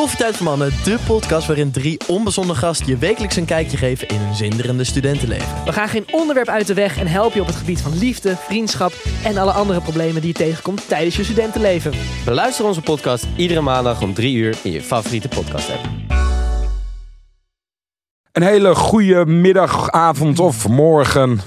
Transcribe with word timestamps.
Koffietijd 0.00 0.36
voor 0.36 0.46
Mannen, 0.46 0.72
de 0.84 0.98
podcast 1.06 1.46
waarin 1.46 1.70
drie 1.70 2.00
onbezonnen 2.06 2.56
gasten 2.56 2.86
je 2.86 2.96
wekelijks 2.96 3.36
een 3.36 3.44
kijkje 3.44 3.76
geven 3.76 4.08
in 4.08 4.16
hun 4.16 4.34
zinderende 4.34 4.84
studentenleven. 4.84 5.64
We 5.64 5.72
gaan 5.72 5.88
geen 5.88 6.06
onderwerp 6.10 6.48
uit 6.48 6.66
de 6.66 6.74
weg 6.74 6.98
en 6.98 7.06
helpen 7.06 7.34
je 7.34 7.40
op 7.40 7.46
het 7.46 7.56
gebied 7.56 7.80
van 7.80 7.98
liefde, 7.98 8.36
vriendschap 8.36 8.92
en 9.24 9.36
alle 9.36 9.52
andere 9.52 9.80
problemen 9.80 10.20
die 10.20 10.30
je 10.30 10.44
tegenkomt 10.44 10.88
tijdens 10.88 11.16
je 11.16 11.24
studentenleven. 11.24 11.92
Beluister 12.24 12.64
onze 12.64 12.80
podcast 12.80 13.26
iedere 13.36 13.60
maandag 13.60 14.02
om 14.02 14.14
3 14.14 14.36
uur 14.36 14.58
in 14.62 14.72
je 14.72 14.82
favoriete 14.82 15.28
podcast 15.28 15.70
app. 15.70 15.88
Een 18.32 18.42
hele 18.42 18.74
goede 18.74 19.26
middag, 19.26 19.90
avond 19.90 20.38
of 20.38 20.68
morgen. 20.68 21.40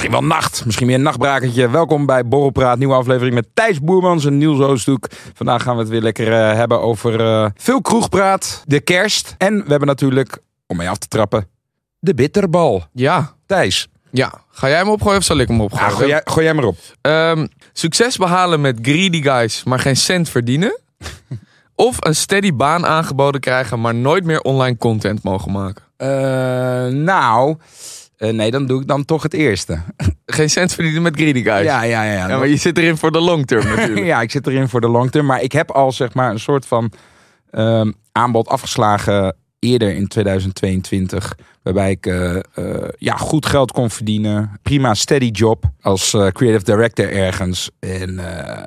Misschien 0.00 0.20
wel 0.20 0.36
nacht. 0.36 0.64
Misschien 0.64 0.86
weer 0.86 0.96
een 0.96 1.02
nachtbrakertje. 1.02 1.70
Welkom 1.70 2.06
bij 2.06 2.26
Borrelpraat. 2.26 2.78
Nieuwe 2.78 2.94
aflevering 2.94 3.34
met 3.34 3.46
Thijs 3.54 3.80
Boermans 3.80 4.24
en 4.24 4.38
Niels 4.38 4.60
Oosthoek. 4.60 5.08
Vandaag 5.34 5.62
gaan 5.62 5.74
we 5.74 5.80
het 5.80 5.90
weer 5.90 6.00
lekker 6.00 6.32
eh, 6.32 6.54
hebben 6.54 6.80
over 6.80 7.20
eh, 7.20 7.50
veel 7.56 7.80
kroegpraat. 7.80 8.62
De 8.66 8.80
kerst. 8.80 9.34
En 9.38 9.64
we 9.64 9.70
hebben 9.70 9.88
natuurlijk, 9.88 10.38
om 10.66 10.76
mee 10.76 10.88
af 10.88 10.98
te 10.98 11.08
trappen, 11.08 11.48
de 11.98 12.14
bitterbal. 12.14 12.84
Ja, 12.92 13.34
Thijs, 13.46 13.88
ja. 14.10 14.32
Ga 14.50 14.68
jij 14.68 14.78
hem 14.78 14.88
opgooien 14.88 15.18
of 15.18 15.24
zal 15.24 15.38
ik 15.38 15.48
hem 15.48 15.56
ja, 15.56 15.62
opgooien? 15.62 15.92
gooi, 15.92 16.08
jij, 16.08 16.20
gooi 16.24 16.44
jij 16.44 16.54
maar 16.54 16.64
op. 16.64 16.76
Ehm, 17.00 17.46
succes 17.72 18.16
behalen 18.16 18.60
met 18.60 18.78
greedy 18.82 19.22
guys, 19.22 19.64
maar 19.64 19.78
geen 19.78 19.96
cent 19.96 20.28
verdienen. 20.28 20.78
of 21.74 21.96
een 21.98 22.16
steady 22.16 22.54
baan 22.54 22.86
aangeboden 22.86 23.40
krijgen, 23.40 23.80
maar 23.80 23.94
nooit 23.94 24.24
meer 24.24 24.40
online 24.40 24.76
content 24.76 25.22
mogen 25.22 25.52
maken. 25.52 25.82
Eh, 25.96 26.08
nou, 26.86 27.56
eh, 28.20 28.32
nee, 28.32 28.50
dan 28.50 28.66
doe 28.66 28.80
ik 28.80 28.86
dan 28.86 29.04
toch 29.04 29.22
het 29.22 29.34
eerste. 29.34 29.80
Geen 30.26 30.50
cent 30.50 30.74
verdienen 30.74 31.02
met 31.02 31.16
greedy 31.16 31.42
guys. 31.42 31.64
Ja, 31.64 31.82
ja, 31.82 32.02
ja. 32.02 32.28
Ja, 32.28 32.38
maar 32.38 32.48
je 32.48 32.56
zit 32.56 32.78
erin 32.78 32.96
voor 32.96 33.12
de 33.12 33.20
long 33.20 33.46
term 33.46 33.66
natuurlijk. 33.76 34.06
ja, 34.06 34.20
ik 34.20 34.30
zit 34.30 34.46
erin 34.46 34.68
voor 34.68 34.80
de 34.80 34.88
long 34.88 35.10
term. 35.10 35.26
Maar 35.26 35.42
ik 35.42 35.52
heb 35.52 35.70
al 35.70 35.92
zeg 35.92 36.14
maar 36.14 36.30
een 36.30 36.40
soort 36.40 36.66
van 36.66 36.92
ehm, 37.50 37.92
aanbod 38.12 38.48
afgeslagen 38.48 39.36
eerder 39.58 39.94
in 39.94 40.08
2022. 40.08 41.36
Waarbij 41.62 41.90
ik 41.90 42.06
eh, 42.06 42.36
eh, 42.36 42.88
ja, 42.98 43.16
goed 43.16 43.46
geld 43.46 43.72
kon 43.72 43.90
verdienen. 43.90 44.58
Prima 44.62 44.94
steady 44.94 45.30
job 45.30 45.64
als 45.80 46.14
eh, 46.14 46.26
creative 46.26 46.64
director 46.64 47.12
ergens. 47.12 47.70
En 47.78 48.20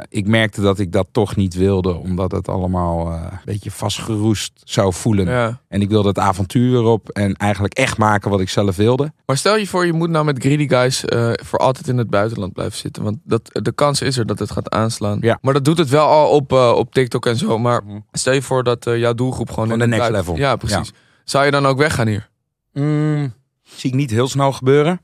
ik 0.10 0.28
merkte 0.28 0.62
dat 0.62 0.80
ik 0.80 0.92
dat 0.92 1.08
toch 1.12 1.36
niet 1.36 1.54
wilde. 1.54 1.94
Omdat 1.94 2.32
het 2.32 2.48
allemaal 2.48 3.12
een 3.12 3.40
beetje 3.46 3.72
vastgeroest 3.72 4.52
zou 4.64 4.94
voelen. 4.94 5.28
Ja. 5.28 5.60
En 5.68 5.82
ik 5.82 5.90
wilde 5.90 6.08
het 6.08 6.20
avontuur 6.20 6.80
erop. 6.80 7.10
En 7.10 7.34
eigenlijk 7.34 7.74
echt 7.74 7.98
maken 7.98 8.30
wat 8.30 8.40
ik 8.40 8.50
zelf 8.50 8.76
wilde. 8.76 9.14
Maar 9.26 9.38
stel 9.38 9.58
je 9.58 9.68
voor, 9.68 9.86
je 9.86 9.94
moet 9.94 10.10
nou 10.10 10.26
met 10.26 10.40
greedy 10.40 10.68
guys 10.68 11.04
voor 11.44 11.60
altijd 11.60 11.88
in 11.88 11.98
het 11.98 12.10
buitenland 12.10 12.54
blijven 12.54 12.78
zitten. 12.78 13.04
Want 13.04 13.18
dat, 13.24 13.50
de 13.52 13.72
kans 13.72 14.02
is 14.02 14.18
er 14.18 14.26
dat 14.26 14.40
het 14.40 14.52
gaat 14.52 14.70
aanslaan. 14.70 15.18
Ja. 15.22 15.38
Maar 15.42 15.54
dat 15.54 15.66
doet 15.66 15.78
het 15.78 15.90
wel 15.90 16.08
al 16.08 16.30
op, 16.30 16.52
op 16.52 16.94
TikTok 16.94 17.26
en 17.26 17.38
zo. 17.38 17.60
Maar 17.60 17.82
stel 18.12 18.34
je 18.34 18.42
voor 18.42 18.64
dat 18.64 18.84
jouw 18.84 19.14
doelgroep 19.14 19.50
gewoon... 19.50 19.70
Van 19.70 19.82
in 19.82 19.90
de 19.90 19.96
next 19.96 20.12
level. 20.12 20.36
Ja, 20.36 20.56
precies. 20.56 20.92
Zou 21.24 21.46
je 21.46 21.52
dan 21.52 21.66
ook 21.66 21.78
weggaan 21.78 22.08
hier? 22.08 22.32
Mm, 22.74 23.34
zie 23.64 23.90
ik 23.90 23.96
niet 23.96 24.10
heel 24.10 24.28
snel 24.28 24.52
gebeuren. 24.52 25.02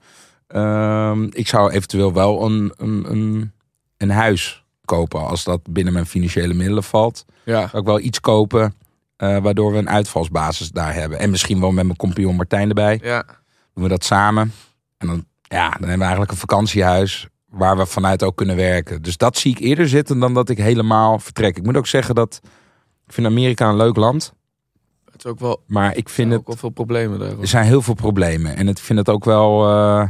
Ehm, 0.48 1.24
ik 1.24 1.48
zou 1.48 1.72
eventueel 1.72 2.14
wel 2.14 2.46
een, 2.46 2.74
een, 2.78 3.12
een, 3.12 3.52
een 3.98 4.10
huis 4.10 4.64
kopen 4.86 5.28
als 5.28 5.44
dat 5.44 5.62
binnen 5.70 5.94
mijn 5.94 6.06
financiële 6.06 6.54
middelen 6.54 6.84
valt. 6.84 7.26
Ja. 7.44 7.68
Zou 7.68 7.82
ik 7.82 7.88
wel 7.88 8.00
iets 8.00 8.20
kopen 8.20 8.74
eh, 9.16 9.38
waardoor 9.38 9.72
we 9.72 9.78
een 9.78 9.90
uitvalsbasis 9.90 10.70
daar 10.70 10.94
hebben. 10.94 11.20
En 11.20 11.30
misschien 11.30 11.60
wel 11.60 11.72
met 11.72 11.86
mijn 11.86 11.98
compagnon 11.98 12.36
Martijn 12.36 12.68
erbij. 12.68 13.00
Ja. 13.02 13.24
Doen 13.74 13.84
we 13.84 13.90
dat 13.90 14.04
samen. 14.04 14.54
En 14.98 15.08
dan, 15.08 15.26
ja, 15.42 15.70
dan 15.70 15.80
hebben 15.80 15.98
we 15.98 16.04
eigenlijk 16.04 16.32
een 16.32 16.38
vakantiehuis 16.38 17.28
waar 17.50 17.78
we 17.78 17.86
vanuit 17.86 18.24
ook 18.24 18.36
kunnen 18.36 18.56
werken. 18.56 19.02
Dus 19.02 19.18
dat 19.18 19.38
zie 19.38 19.52
ik 19.52 19.60
eerder 19.60 19.88
zitten 19.88 20.20
dan 20.20 20.34
dat 20.34 20.50
ik 20.50 20.58
helemaal 20.58 21.20
vertrek. 21.20 21.58
Ik 21.58 21.64
moet 21.64 21.78
ook 21.78 21.88
zeggen 21.88 22.16
dat 22.16 22.40
ik 23.06 23.14
vind 23.14 23.28
Amerika 23.28 23.70
een 23.70 23.76
leuk 23.76 23.96
land. 23.96 24.34
Het 25.20 25.28
is 25.28 25.32
ook 25.32 25.40
wel, 25.40 25.64
Maar 25.68 25.96
ik 25.98 26.10
vind 26.10 26.28
er 26.28 26.32
het 26.32 26.42
ook 26.42 26.48
wel 26.48 26.56
veel 26.56 26.70
problemen 26.70 27.20
daar. 27.20 27.40
er 27.40 27.48
zijn 27.48 27.66
heel 27.66 27.82
veel 27.82 27.94
problemen. 27.94 28.56
En 28.56 28.68
ik 28.68 28.78
vind 28.78 29.00
het 29.00 29.10
ook 29.10 29.26
wel. 29.26 29.68
eh, 29.70 30.08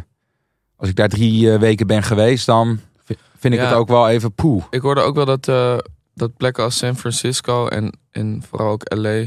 als 0.75 0.89
ik 0.89 0.95
daar 0.95 1.09
drie 1.09 1.51
eh, 1.53 1.59
weken 1.59 1.87
ben 1.87 2.03
geweest, 2.03 2.45
dan 2.45 2.79
vi- 3.03 3.15
vind 3.37 3.53
ik 3.53 3.59
Ja. 3.59 3.65
het 3.65 3.75
ook 3.75 3.87
wel 3.87 4.09
even 4.09 4.33
poe. 4.33 4.61
Ik 4.69 4.81
hoorde 4.81 5.01
ook 5.01 5.15
wel 5.15 5.25
dat, 5.25 5.47
eh, 5.47 5.77
dat 6.13 6.37
plekken 6.37 6.63
als 6.63 6.77
San 6.77 6.97
Francisco 6.97 7.67
en, 7.67 7.97
en 8.11 8.43
vooral 8.49 8.71
ook 8.71 8.93
LA, 8.95 9.23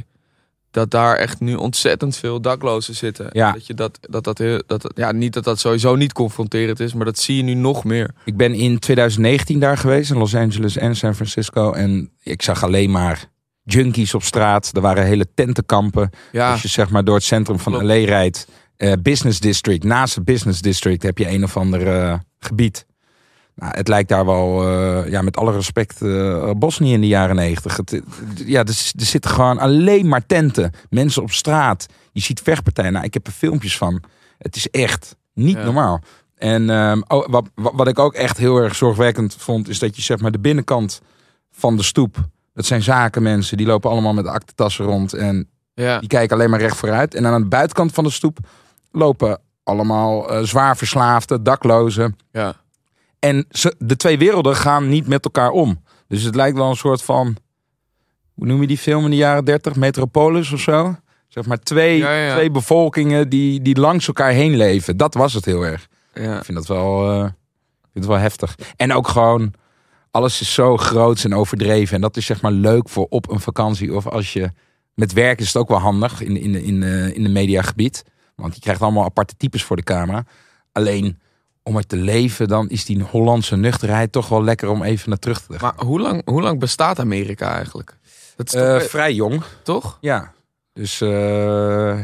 dat 0.71 0.91
daar 0.91 1.17
echt 1.17 1.41
nu 1.41 1.55
ontzettend 1.55 2.17
veel 2.17 2.41
daklozen 2.41 2.95
zitten. 2.95 3.29
Ja. 3.33 3.53
Dat 3.53 3.67
je 3.67 3.75
dat, 3.75 3.99
dat, 4.01 4.25
dat, 4.25 4.39
heel, 4.39 4.63
dat, 4.67 4.83
dat- 4.83 4.93
ja, 4.95 5.13
niet 5.13 5.33
dat 5.33 5.45
dat 5.45 5.59
sowieso 5.59 5.97
niet 5.97 6.13
confronterend 6.13 6.81
is, 6.81 6.95
maar 6.95 7.05
dat 7.05 7.19
zie 7.19 7.37
je 7.37 7.43
nu 7.43 7.55
nog 7.55 7.85
meer. 7.85 8.11
Ik 8.25 8.37
ben 8.37 8.55
in 8.55 8.79
2019 8.79 9.61
daar 9.61 9.77
geweest, 9.79 10.11
in 10.11 10.19
Los 10.19 10.35
Angeles 10.35 10.77
en 10.77 10.97
San 10.97 11.15
Francisco. 11.15 11.73
En 11.73 12.11
ik 12.23 12.43
zag 12.43 12.63
alleen 12.65 12.91
maar 12.91 13.31
junkies 13.65 14.15
op 14.15 14.23
straat. 14.23 14.71
Er 14.75 14.81
waren 14.81 15.05
hele 15.05 15.27
tentenkampen. 15.35 16.11
Ja, 16.33 16.51
Als 16.53 16.63
je 16.63 16.69
zeg 16.69 16.91
maar 16.91 17.05
door 17.05 17.15
het 17.15 17.25
centrum 17.25 17.59
van 17.59 17.73
Klopt. 17.73 17.87
LA 17.87 17.95
rijdt. 17.95 18.47
eh, 18.77 18.93
business 19.03 19.41
District. 19.41 19.85
Naast 19.85 20.15
het 20.15 20.25
Business 20.25 20.61
District 20.61 21.03
heb 21.03 21.19
je 21.19 21.29
een 21.29 21.45
of 21.45 21.57
ander 21.57 21.87
eh, 22.01 22.15
gebied. 22.39 22.87
Nou, 23.55 23.73
het 23.77 23.89
lijkt 23.89 24.09
daar 24.09 24.27
wel, 24.27 24.63
eh, 24.69 25.11
ja, 25.11 25.23
met 25.23 25.37
alle 25.37 25.53
respect, 25.53 25.99
Bosnië 26.59 26.93
in 26.93 27.01
de 27.01 27.07
jaren 27.07 27.37
negentig. 27.37 27.79
Ja, 28.35 28.61
er, 28.61 28.93
er 28.99 29.05
zitten 29.07 29.31
gewoon 29.31 29.59
alleen 29.59 30.09
maar 30.09 30.27
tenten. 30.27 30.73
Mensen 30.91 31.23
op 31.23 31.31
straat. 31.33 31.87
Je 32.13 32.21
ziet 32.21 32.41
vechtpartijen. 32.41 32.93
Nou, 32.93 33.05
ik 33.05 33.15
heb 33.15 33.27
er 33.27 33.33
filmpjes 33.33 33.77
van. 33.77 34.03
Het 34.39 34.57
is 34.57 34.69
echt 34.69 35.17
niet 35.35 35.57
Ja. 35.57 35.65
normaal. 35.65 36.01
En 36.37 36.71
ehm, 36.71 37.01
oh, 37.09 37.29
wat, 37.29 37.49
wat 37.55 37.73
wat 37.75 37.89
ik 37.89 37.99
ook 37.99 38.15
echt 38.15 38.37
heel 38.39 38.57
erg 38.57 38.75
zorgwekkend 38.75 39.37
vond, 39.39 39.69
is 39.69 39.79
dat 39.79 39.97
je 39.97 40.03
zeg 40.03 40.19
maar 40.21 40.31
de 40.33 40.41
binnenkant 40.41 41.01
van 41.51 41.77
de 41.77 41.83
stoep. 41.83 42.17
Dat 42.55 42.65
zijn 42.67 42.83
zakenmensen, 42.83 43.57
die 43.57 43.67
lopen 43.67 43.91
allemaal 43.91 44.13
met 44.15 44.27
aktentassen 44.27 44.85
rond. 44.85 45.13
En 45.13 45.49
ja. 45.75 45.99
die 45.99 46.09
kijken 46.09 46.37
alleen 46.37 46.51
maar 46.51 46.61
recht 46.61 46.77
vooruit. 46.77 47.15
En 47.15 47.27
aan 47.27 47.41
de 47.43 47.49
buitenkant 47.49 47.93
van 47.93 48.05
de 48.05 48.11
stoep 48.11 48.39
lopen 48.91 49.41
allemaal 49.63 50.31
eh, 50.31 50.43
zwaar 50.43 50.77
verslaafde, 50.77 51.43
daklozen. 51.43 52.17
ja. 52.33 52.61
En 53.19 53.47
ze, 53.51 53.75
de 53.79 53.97
twee 53.97 54.19
werelden 54.19 54.57
gaan 54.57 54.89
niet 54.89 55.07
met 55.07 55.25
elkaar 55.25 55.51
om. 55.51 55.83
Dus 56.09 56.23
het 56.23 56.35
lijkt 56.35 56.57
wel 56.57 56.69
een 56.71 56.77
soort 56.77 57.03
van. 57.03 57.37
Hoe 58.35 58.47
noem 58.47 58.61
je 58.61 58.67
die 58.67 58.79
film 58.79 59.05
in 59.05 59.11
de 59.11 59.17
jaren 59.17 59.45
30? 59.45 59.77
Metropolis 59.77 60.53
of 60.53 60.61
zo? 60.61 60.97
Zeg 61.29 61.47
maar 61.47 61.59
twee, 61.59 61.99
Ja, 61.99 62.13
ja, 62.13 62.27
ja. 62.27 62.35
twee 62.35 62.51
bevolkingen 62.51 63.29
die, 63.29 63.63
die 63.63 63.79
langs 63.81 64.07
elkaar 64.07 64.31
heen 64.31 64.57
leven. 64.57 64.97
Dat 64.97 65.15
was 65.15 65.33
het 65.33 65.45
heel 65.45 65.63
erg. 65.63 65.89
ja. 66.15 66.39
Ik 66.39 66.45
vind 66.45 66.57
dat 66.59 66.67
wel, 66.67 67.15
ik 67.25 67.33
vind 67.93 68.05
het 68.05 68.07
wel 68.07 68.17
heftig. 68.17 68.59
En 68.77 68.93
ook 68.93 69.09
gewoon. 69.09 69.53
Alles 70.13 70.41
is 70.41 70.55
zo 70.55 70.77
groot 70.77 71.25
en 71.25 71.35
overdreven. 71.35 71.95
En 71.95 72.01
dat 72.01 72.17
is 72.17 72.27
zeg 72.27 72.41
maar 72.41 72.53
leuk 72.53 72.89
voor 72.89 73.07
op 73.09 73.31
een 73.31 73.41
vakantie. 73.41 73.95
Of 73.95 74.07
als 74.07 74.33
je 74.33 74.51
met 74.95 75.13
werk 75.13 75.41
is 75.41 75.47
het 75.47 75.57
ook 75.57 75.69
wel 75.69 75.79
handig 75.79 76.21
in, 76.21 76.37
in, 76.37 76.55
in, 76.55 76.83
eh, 76.83 77.15
in 77.17 77.23
de 77.23 77.29
mediagebied. 77.29 78.05
Want 78.37 78.55
je 78.55 78.61
krijgt 78.61 78.83
allemaal 78.83 79.05
aparte 79.05 79.35
types 79.37 79.63
voor 79.65 79.77
de 79.77 79.83
camera. 79.83 80.25
Alleen 80.73 81.19
om 81.63 81.77
er 81.77 81.87
te 81.87 81.97
leven, 81.97 82.49
dan 82.49 82.69
is 82.69 82.85
die 82.85 83.03
Hollandse 83.03 83.57
nuchterheid 83.57 84.13
toch 84.13 84.29
wel 84.29 84.45
lekker 84.45 84.69
om 84.69 84.83
even 84.83 85.09
naar 85.09 85.19
terug 85.19 85.41
te 85.41 85.59
gaan. 85.59 85.73
Maar 85.77 85.87
hoe 85.87 86.01
lang, 86.01 86.23
hoe 86.25 86.43
lang 86.43 86.59
bestaat 86.59 86.99
Amerika 86.99 87.55
eigenlijk? 87.55 87.99
Dat 88.37 88.47
is 88.47 88.53
toch, 88.53 88.63
Eh, 88.63 88.81
vrij 88.81 89.13
jong, 89.15 89.43
toch? 89.63 89.99
ja. 90.01 90.33
Dus, 90.73 91.01
eh 91.01 91.99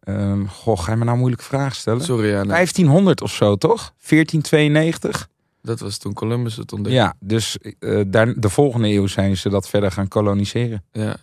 ehm, 0.00 0.46
goh, 0.46 0.78
ga 0.78 0.90
je 0.90 0.96
me 0.96 1.02
nou 1.02 1.10
een 1.10 1.18
moeilijke 1.18 1.44
vraag 1.44 1.74
stellen? 1.74 2.04
Sorry, 2.04 2.28
ja, 2.28 2.42
nee. 2.42 2.46
1500 2.46 3.22
of 3.22 3.30
zo, 3.32 3.56
toch? 3.56 3.92
1492? 4.08 5.28
Dat 5.62 5.80
was 5.80 5.98
toen 5.98 6.12
Columbus 6.14 6.56
het 6.56 6.72
ontdekte. 6.72 6.98
Ja, 6.98 7.14
dus 7.20 7.58
eh, 7.78 8.00
daar, 8.06 8.40
de 8.40 8.48
volgende 8.48 8.88
eeuw 8.88 9.06
zijn 9.06 9.36
ze 9.36 9.48
dat 9.48 9.68
verder 9.68 9.92
gaan 9.92 10.08
koloniseren. 10.08 10.84
Ja. 10.92 11.16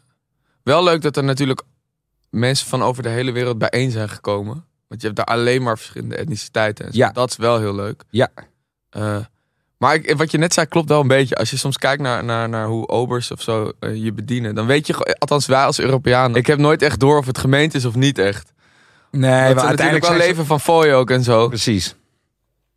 Wel 0.63 0.83
leuk 0.83 1.01
dat 1.01 1.17
er 1.17 1.23
natuurlijk 1.23 1.61
mensen 2.29 2.67
van 2.67 2.81
over 2.83 3.03
de 3.03 3.09
hele 3.09 3.31
wereld 3.31 3.57
bijeen 3.57 3.91
zijn 3.91 4.09
gekomen. 4.09 4.65
Want 4.87 5.01
je 5.01 5.07
hebt 5.07 5.19
daar 5.25 5.35
alleen 5.35 5.61
maar 5.63 5.77
verschillende 5.77 6.15
etniciteiten. 6.15 6.85
En 6.85 6.91
zo. 6.91 6.97
Ja. 6.97 7.11
Dat 7.11 7.29
is 7.29 7.35
wel 7.37 7.59
heel 7.59 7.75
leuk. 7.75 8.03
Ja. 8.09 8.29
Eh, 8.89 9.17
maar 9.77 9.93
ik, 9.95 10.17
wat 10.17 10.31
je 10.31 10.37
net 10.37 10.53
zei 10.53 10.65
klopt 10.67 10.89
wel 10.89 11.01
een 11.01 11.07
beetje. 11.07 11.35
Als 11.35 11.49
je 11.49 11.57
soms 11.57 11.77
kijkt 11.77 12.01
naar, 12.01 12.23
naar, 12.23 12.49
naar 12.49 12.67
hoe 12.67 12.87
obers 12.87 13.31
of 13.31 13.41
zo 13.41 13.71
eh, 13.79 13.95
je 14.03 14.13
bedienen. 14.13 14.55
Dan 14.55 14.65
weet 14.65 14.87
je, 14.87 15.15
althans 15.19 15.45
wij 15.45 15.63
als 15.65 15.79
Europeanen. 15.79 16.37
Ik 16.37 16.47
heb 16.47 16.57
nooit 16.57 16.81
echt 16.81 16.99
door 16.99 17.17
of 17.17 17.25
het 17.25 17.37
gemeend 17.37 17.73
is 17.73 17.85
of 17.85 17.95
niet 17.95 18.17
echt. 18.17 18.53
Nee, 19.11 19.53
maar 19.53 19.65
uiteindelijk 19.65 20.05
wel 20.07 20.15
ze- 20.19 20.25
leven 20.27 20.45
van 20.45 20.59
fooi 20.59 20.93
ook 20.93 21.09
en 21.09 21.23
zo. 21.23 21.47
Precies. 21.47 21.95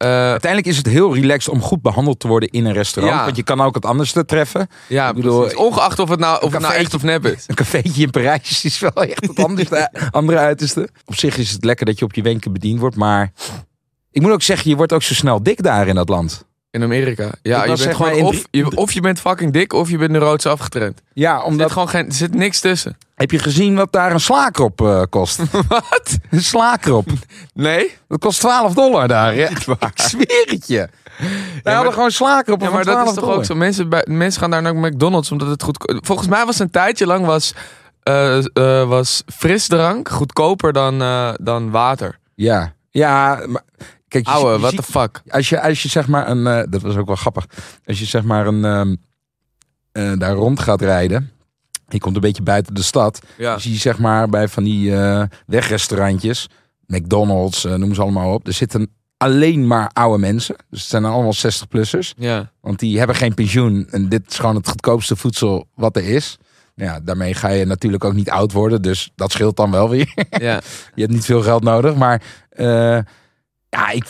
Eh, 0.00 0.08
Uiteindelijk 0.08 0.70
is 0.70 0.76
het 0.76 0.87
heel 0.87 1.14
relaxed 1.14 1.52
om 1.52 1.61
goed 1.61 1.82
behandeld 1.82 2.20
te 2.20 2.29
worden 2.29 2.49
in 2.49 2.64
een 2.64 2.73
restaurant. 2.73 3.17
Ja. 3.19 3.25
Want 3.25 3.37
je 3.37 3.43
kan 3.43 3.61
ook 3.61 3.75
het 3.75 3.85
anders 3.85 4.12
te 4.12 4.25
treffen. 4.25 4.69
ja, 4.87 5.08
ik 5.08 5.14
bedoel, 5.14 5.41
precies. 5.41 5.58
Ongeacht 5.58 5.99
of 5.99 6.08
het 6.08 6.20
nou, 6.20 6.43
of 6.43 6.52
het 6.52 6.62
nou 6.62 6.75
echt 6.75 6.94
of 6.94 7.02
nep 7.02 7.26
is. 7.26 7.44
Een 7.47 7.55
cafeetje 7.55 8.02
in 8.02 8.11
Parijs 8.11 8.64
is 8.64 8.79
wel 8.79 8.93
echt 8.93 9.26
het 9.26 9.44
andere, 9.49 9.91
andere 10.11 10.38
uiterste. 10.38 10.88
Op 11.05 11.17
zich 11.17 11.38
is 11.38 11.50
het 11.50 11.64
lekker 11.64 11.87
dat 11.87 11.99
je 11.99 12.05
op 12.05 12.14
je 12.14 12.23
wenken 12.23 12.52
bediend 12.52 12.81
wordt. 12.81 12.97
Maar 12.97 13.32
ik 14.11 14.23
moet 14.23 14.31
ook 14.32 14.43
zeggen, 14.43 14.70
je 14.70 14.76
wordt 14.76 14.93
ook 14.93 15.02
zo 15.02 15.14
snel 15.14 15.43
dik 15.43 15.62
daar 15.62 15.88
in 15.88 15.94
dat 15.94 16.08
land. 16.08 16.44
In 16.70 16.82
Amerika. 16.82 17.26
Ik 17.26 17.38
Ja, 17.43 17.61
je 17.61 17.67
bent 17.67 17.78
zeg 17.78 17.96
gewoon 17.96 18.12
maar 18.12 18.20
of, 18.20 18.44
je, 18.50 18.76
of 18.76 18.93
je 18.93 19.00
bent 19.00 19.20
fucking 19.20 19.52
dik 19.52 19.72
of 19.72 19.90
je 19.90 19.99
bent 19.99 20.11
neuroots 20.11 20.46
afgetraind. 20.46 21.02
Ja, 21.12 21.32
Er 21.32 21.38
zit 21.38 21.49
omdat... 21.49 21.72
gewoon 21.72 21.88
geen, 21.88 22.06
er 22.06 22.12
zit 22.12 22.34
niks 22.34 22.61
tussen. 22.61 22.96
Heb 23.14 23.31
je 23.31 23.38
gezien 23.38 23.75
wat 23.75 23.93
daar 23.93 24.12
een 24.12 24.20
slaakrop 24.20 24.81
eh 24.81 25.02
kost? 25.11 25.40
Wat? 25.69 26.19
Een 26.31 26.43
slaakrop. 26.43 27.08
Nee? 27.55 27.96
Dat 28.08 28.19
kost 28.19 28.40
12 28.40 28.75
dollar 28.75 29.08
daar. 29.08 29.34
Ja. 29.34 29.49
Ik 29.78 29.90
zweer 29.94 30.46
het 30.46 30.67
je. 30.67 30.88
Hadden 31.62 31.93
gewoon 31.93 32.11
slaakrop 32.11 32.61
Ja, 32.61 32.67
van 32.67 32.75
maar 32.75 32.84
12 32.84 33.05
dat 33.05 33.14
is 33.17 33.20
toch 33.22 33.34
ook 33.34 33.44
zo. 33.44 33.55
Mensen, 33.55 33.88
bij, 33.88 34.05
mensen 34.08 34.40
gaan 34.40 34.50
daar 34.50 34.62
naar 34.62 34.76
McDonald's 34.76 35.31
omdat 35.31 35.49
het 35.49 35.62
goed... 35.62 36.00
Volgens 36.05 36.28
mij 36.28 36.44
was 36.44 36.58
een 36.58 36.70
tijdje 36.70 37.06
lang 37.06 37.26
was 37.26 37.55
eh, 38.02 38.38
eh, 38.38 38.88
was 38.88 39.22
frisdrank 39.26 40.08
goedkoper 40.08 40.72
dan, 40.72 41.02
eh, 41.02 41.32
dan 41.40 41.70
water. 41.70 42.19
Ja, 42.34 42.75
ja. 42.90 43.40
Maar, 43.46 43.62
kijk, 44.10 44.26
je, 44.26 44.32
Ouwe, 44.32 44.52
je 44.52 44.58
what 44.58 44.70
ziet- 44.70 44.84
the 44.84 44.90
fuck. 44.92 45.22
als 45.28 45.48
je, 45.48 45.60
als 45.62 45.82
je 45.82 45.88
zeg 45.88 46.08
maar 46.08 46.28
een, 46.28 46.46
eh, 46.46 46.62
dat 46.70 46.82
was 46.82 46.96
ook 46.96 47.06
wel 47.06 47.16
grappig. 47.16 47.46
Als 47.84 47.98
je 47.98 48.04
zeg 48.04 48.22
maar 48.22 48.46
een, 48.46 48.64
ehm, 48.64 48.94
eh, 49.92 50.18
daar 50.18 50.34
rond 50.34 50.60
gaat 50.60 50.80
rijden. 50.82 51.30
Je 51.88 51.98
komt 51.98 52.14
een 52.14 52.20
beetje 52.20 52.42
buiten 52.42 52.74
de 52.74 52.82
stad. 52.82 53.20
Ja. 53.38 53.58
Zie 53.58 53.72
je 53.72 53.78
zeg 53.78 53.98
maar 53.98 54.28
bij 54.28 54.48
van 54.48 54.64
die 54.64 54.96
eh, 54.96 55.22
wegrestaurantjes. 55.46 56.48
McDonald's, 56.86 57.64
eh, 57.64 57.74
noem 57.74 57.94
ze 57.94 58.00
allemaal 58.02 58.34
op. 58.34 58.46
Er 58.46 58.52
zitten 58.52 58.90
alleen 59.16 59.66
maar 59.66 59.90
oude 59.92 60.18
mensen. 60.18 60.56
Dus 60.70 60.80
het 60.80 60.88
zijn 60.90 61.04
allemaal 61.04 61.32
60-plussers. 61.34 62.14
Ja. 62.16 62.50
Want 62.60 62.78
die 62.78 62.98
hebben 62.98 63.16
geen 63.16 63.34
pensioen. 63.34 63.86
En 63.90 64.08
dit 64.08 64.30
is 64.30 64.38
gewoon 64.38 64.54
het 64.56 64.68
goedkoopste 64.68 65.16
voedsel 65.16 65.66
wat 65.74 65.96
er 65.96 66.04
is. 66.04 66.38
Nou 66.74 66.90
ja, 66.92 67.00
daarmee 67.00 67.34
ga 67.34 67.48
je 67.48 67.64
natuurlijk 67.64 68.04
ook 68.04 68.14
niet 68.14 68.30
oud 68.30 68.52
worden. 68.52 68.82
Dus 68.82 69.10
dat 69.14 69.32
scheelt 69.32 69.56
dan 69.56 69.70
wel 69.70 69.88
weer. 69.88 70.12
ja. 70.30 70.60
Je 70.94 71.00
hebt 71.00 71.12
niet 71.12 71.24
veel 71.24 71.42
geld 71.42 71.62
nodig. 71.62 71.94
Maar 71.94 72.22
eh, 72.50 72.98
ja, 73.70 73.90
ik, 73.90 74.05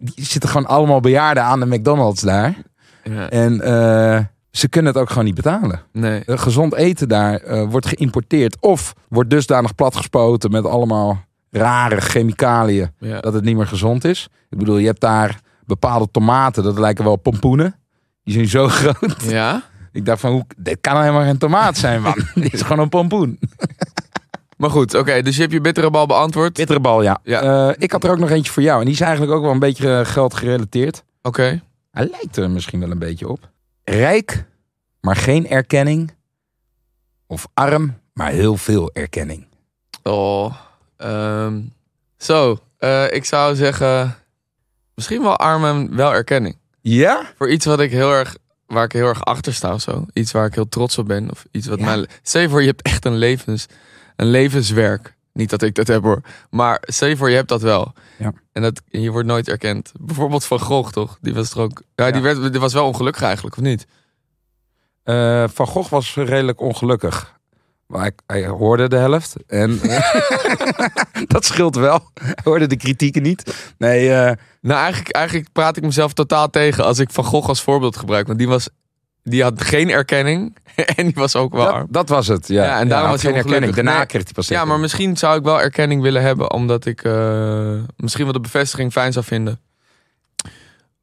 die 0.00 0.24
zitten 0.24 0.50
gewoon 0.50 0.66
allemaal 0.66 1.00
bejaarden 1.00 1.42
aan 1.42 1.60
de 1.60 1.66
McDonald's 1.66 2.22
daar. 2.22 2.54
ja. 3.02 3.30
En 3.30 3.60
eh, 3.60 4.24
ze 4.50 4.68
kunnen 4.68 4.92
het 4.92 5.02
ook 5.02 5.08
gewoon 5.08 5.24
niet 5.24 5.34
betalen. 5.34 5.80
Nee. 5.92 6.24
Eh, 6.24 6.38
gezond 6.38 6.74
eten 6.74 7.08
daar 7.08 7.34
eh, 7.40 7.64
wordt 7.68 7.86
geïmporteerd. 7.86 8.56
Of 8.60 8.92
wordt 9.08 9.30
dusdanig 9.30 9.74
platgespoten 9.74 10.50
met 10.50 10.64
allemaal 10.64 11.24
rare 11.50 12.00
chemicaliën. 12.00 12.90
Ja. 12.98 13.20
Dat 13.20 13.32
het 13.32 13.44
niet 13.44 13.56
meer 13.56 13.66
gezond 13.66 14.04
is. 14.04 14.28
Ik 14.50 14.58
bedoel, 14.58 14.76
je 14.76 14.86
hebt 14.86 15.00
daar 15.00 15.40
bepaalde 15.64 16.08
tomaten. 16.10 16.62
Dat 16.62 16.78
lijken 16.78 17.04
wel 17.04 17.16
pompoenen. 17.16 17.74
Die 18.24 18.34
zijn 18.34 18.48
zo 18.48 18.68
groot. 18.78 19.22
ja? 19.22 19.62
Ik 19.92 20.04
dacht 20.04 20.20
van, 20.20 20.32
hoe, 20.32 20.44
dit 20.56 20.78
kan 20.80 21.00
helemaal 21.00 21.22
geen 21.24 21.38
tomaat 21.38 21.76
zijn, 21.76 22.02
man. 22.02 22.14
dit 22.34 22.52
is 22.52 22.62
gewoon 22.62 22.78
een 22.78 22.88
pompoen. 22.88 23.38
Maar 24.56 24.70
goed, 24.70 24.94
oké. 24.94 25.22
dus 25.22 25.34
je 25.34 25.40
hebt 25.40 25.52
je 25.52 25.60
bittere 25.60 25.90
bal 25.90 26.06
beantwoord. 26.06 26.52
Bittere 26.52 26.80
bal, 26.80 27.02
ja. 27.02 27.18
Ja. 27.22 27.68
Eh, 27.68 27.74
ik 27.78 27.92
had 27.92 28.04
er 28.04 28.10
ook 28.10 28.18
nog 28.18 28.30
eentje 28.30 28.52
voor 28.52 28.62
jou. 28.62 28.78
En 28.78 28.84
die 28.84 28.94
is 28.94 29.00
eigenlijk 29.00 29.32
ook 29.32 29.42
wel 29.42 29.50
een 29.50 29.58
beetje 29.58 29.98
eh, 29.98 30.04
geld 30.06 30.34
gerelateerd. 30.34 31.04
Oké. 31.22 31.62
Hij 31.90 32.08
lijkt 32.10 32.36
er 32.36 32.50
misschien 32.50 32.80
wel 32.80 32.90
een 32.90 32.98
beetje 32.98 33.28
op. 33.28 33.50
Rijk, 33.84 34.44
maar 35.00 35.16
geen 35.16 35.48
erkenning. 35.48 36.14
Of 37.26 37.46
arm, 37.54 37.98
maar 38.12 38.30
heel 38.30 38.56
veel 38.56 38.90
erkenning. 38.92 39.46
Oh. 40.02 40.54
ehm, 40.96 41.60
zo. 42.16 42.58
eh, 42.78 43.12
ik 43.12 43.24
zou 43.24 43.54
zeggen... 43.54 44.16
Misschien 44.94 45.22
wel 45.22 45.36
arm 45.36 45.64
en 45.64 45.96
wel 45.96 46.12
erkenning. 46.12 46.56
Ja? 46.80 47.32
Voor 47.36 47.50
iets 47.50 47.64
wat 47.66 47.80
ik 47.80 47.90
heel 47.90 48.12
erg... 48.12 48.36
Waar 48.66 48.84
ik 48.84 48.92
heel 48.92 49.06
erg 49.06 49.24
achter 49.24 49.54
sta 49.54 49.72
of 49.74 49.80
zo. 49.80 50.06
Iets 50.12 50.32
waar 50.32 50.46
ik 50.46 50.54
heel 50.54 50.68
trots 50.68 50.98
op 50.98 51.06
ben. 51.06 51.30
Of 51.30 51.46
iets 51.50 51.66
wat 51.66 51.78
Ja. 51.78 52.04
Stel 52.22 52.40
je 52.40 52.48
voor, 52.48 52.60
je 52.60 52.66
hebt 52.66 52.82
echt 52.82 53.04
een, 53.04 53.16
levens, 53.16 53.66
een 54.16 54.26
levenswerk. 54.26 55.14
Niet 55.32 55.50
dat 55.50 55.62
ik 55.62 55.74
dat 55.74 55.86
heb 55.86 56.02
hoor. 56.02 56.20
Maar 56.50 56.82
stel 56.82 57.08
je 57.08 57.16
voor, 57.16 57.30
je 57.30 57.36
hebt 57.36 57.48
dat 57.48 57.62
wel. 57.62 57.92
Ja. 58.18 58.32
En 58.52 58.62
dat, 58.62 58.82
en 58.90 59.00
je 59.00 59.10
wordt 59.10 59.28
nooit 59.28 59.48
erkend. 59.48 59.92
Bijvoorbeeld 60.00 60.44
Van 60.44 60.60
Gogh, 60.60 60.90
toch? 60.90 61.18
Die 61.20 61.34
was 61.34 61.50
er 61.50 61.60
ook... 61.60 61.82
Ja, 61.94 62.10
die, 62.10 62.22
werd, 62.22 62.52
die 62.52 62.60
was 62.60 62.72
wel 62.72 62.86
ongelukkig 62.86 63.22
eigenlijk, 63.22 63.56
of 63.56 63.62
niet? 63.62 63.86
Eh, 65.02 65.44
Van 65.48 65.66
Gogh 65.66 65.90
was 65.90 66.14
redelijk 66.14 66.60
ongelukkig. 66.60 67.34
Maar 67.86 68.00
hij, 68.00 68.12
hij 68.26 68.46
hoorde 68.46 68.88
de 68.88 68.96
helft. 68.96 69.34
En 69.46 69.80
dat 71.26 71.44
scheelt 71.44 71.76
wel. 71.76 72.10
Hij 72.14 72.34
hoorde 72.44 72.66
de 72.66 72.76
kritieken 72.76 73.22
niet. 73.22 73.72
Nee, 73.78 74.12
eh, 74.12 74.32
Nou, 74.60 74.80
eigenlijk, 74.80 75.14
eigenlijk 75.14 75.52
praat 75.52 75.76
ik 75.76 75.82
mezelf 75.82 76.12
totaal 76.12 76.50
tegen 76.50 76.84
als 76.84 76.98
ik 76.98 77.10
Van 77.10 77.24
Gogh 77.24 77.48
als 77.48 77.62
voorbeeld 77.62 77.96
gebruik. 77.96 78.26
Want 78.26 78.38
die, 78.38 78.48
was, 78.48 78.68
die 79.28 79.42
had 79.42 79.62
geen 79.62 79.90
erkenning 79.90 80.56
en 80.96 81.04
die 81.04 81.14
was 81.14 81.36
ook 81.36 81.52
wel 81.52 81.64
dat, 81.64 81.74
arm. 81.74 81.86
dat 81.90 82.08
was 82.08 82.26
het. 82.26 82.48
Ja, 82.48 82.64
Ja, 82.64 82.80
en 82.80 82.88
daarom 82.88 82.88
hij 82.88 82.98
had 82.98 83.10
was 83.10 83.22
hij 83.22 83.32
geen 83.32 83.40
erkenning. 83.40 83.74
Daarna 83.74 84.04
kreeg 84.04 84.24
hij 84.24 84.32
pas 84.32 84.48
Ja, 84.48 84.64
maar 84.64 84.80
misschien 84.80 85.16
zou 85.16 85.38
ik 85.38 85.44
wel 85.44 85.60
erkenning 85.60 86.02
willen 86.02 86.22
hebben, 86.22 86.52
omdat 86.52 86.86
ik 86.86 87.04
eh, 87.04 87.82
misschien 87.96 88.24
wel 88.24 88.32
de 88.32 88.40
bevestiging 88.40 88.92
fijn 88.92 89.12
zou 89.12 89.24
vinden. 89.24 89.60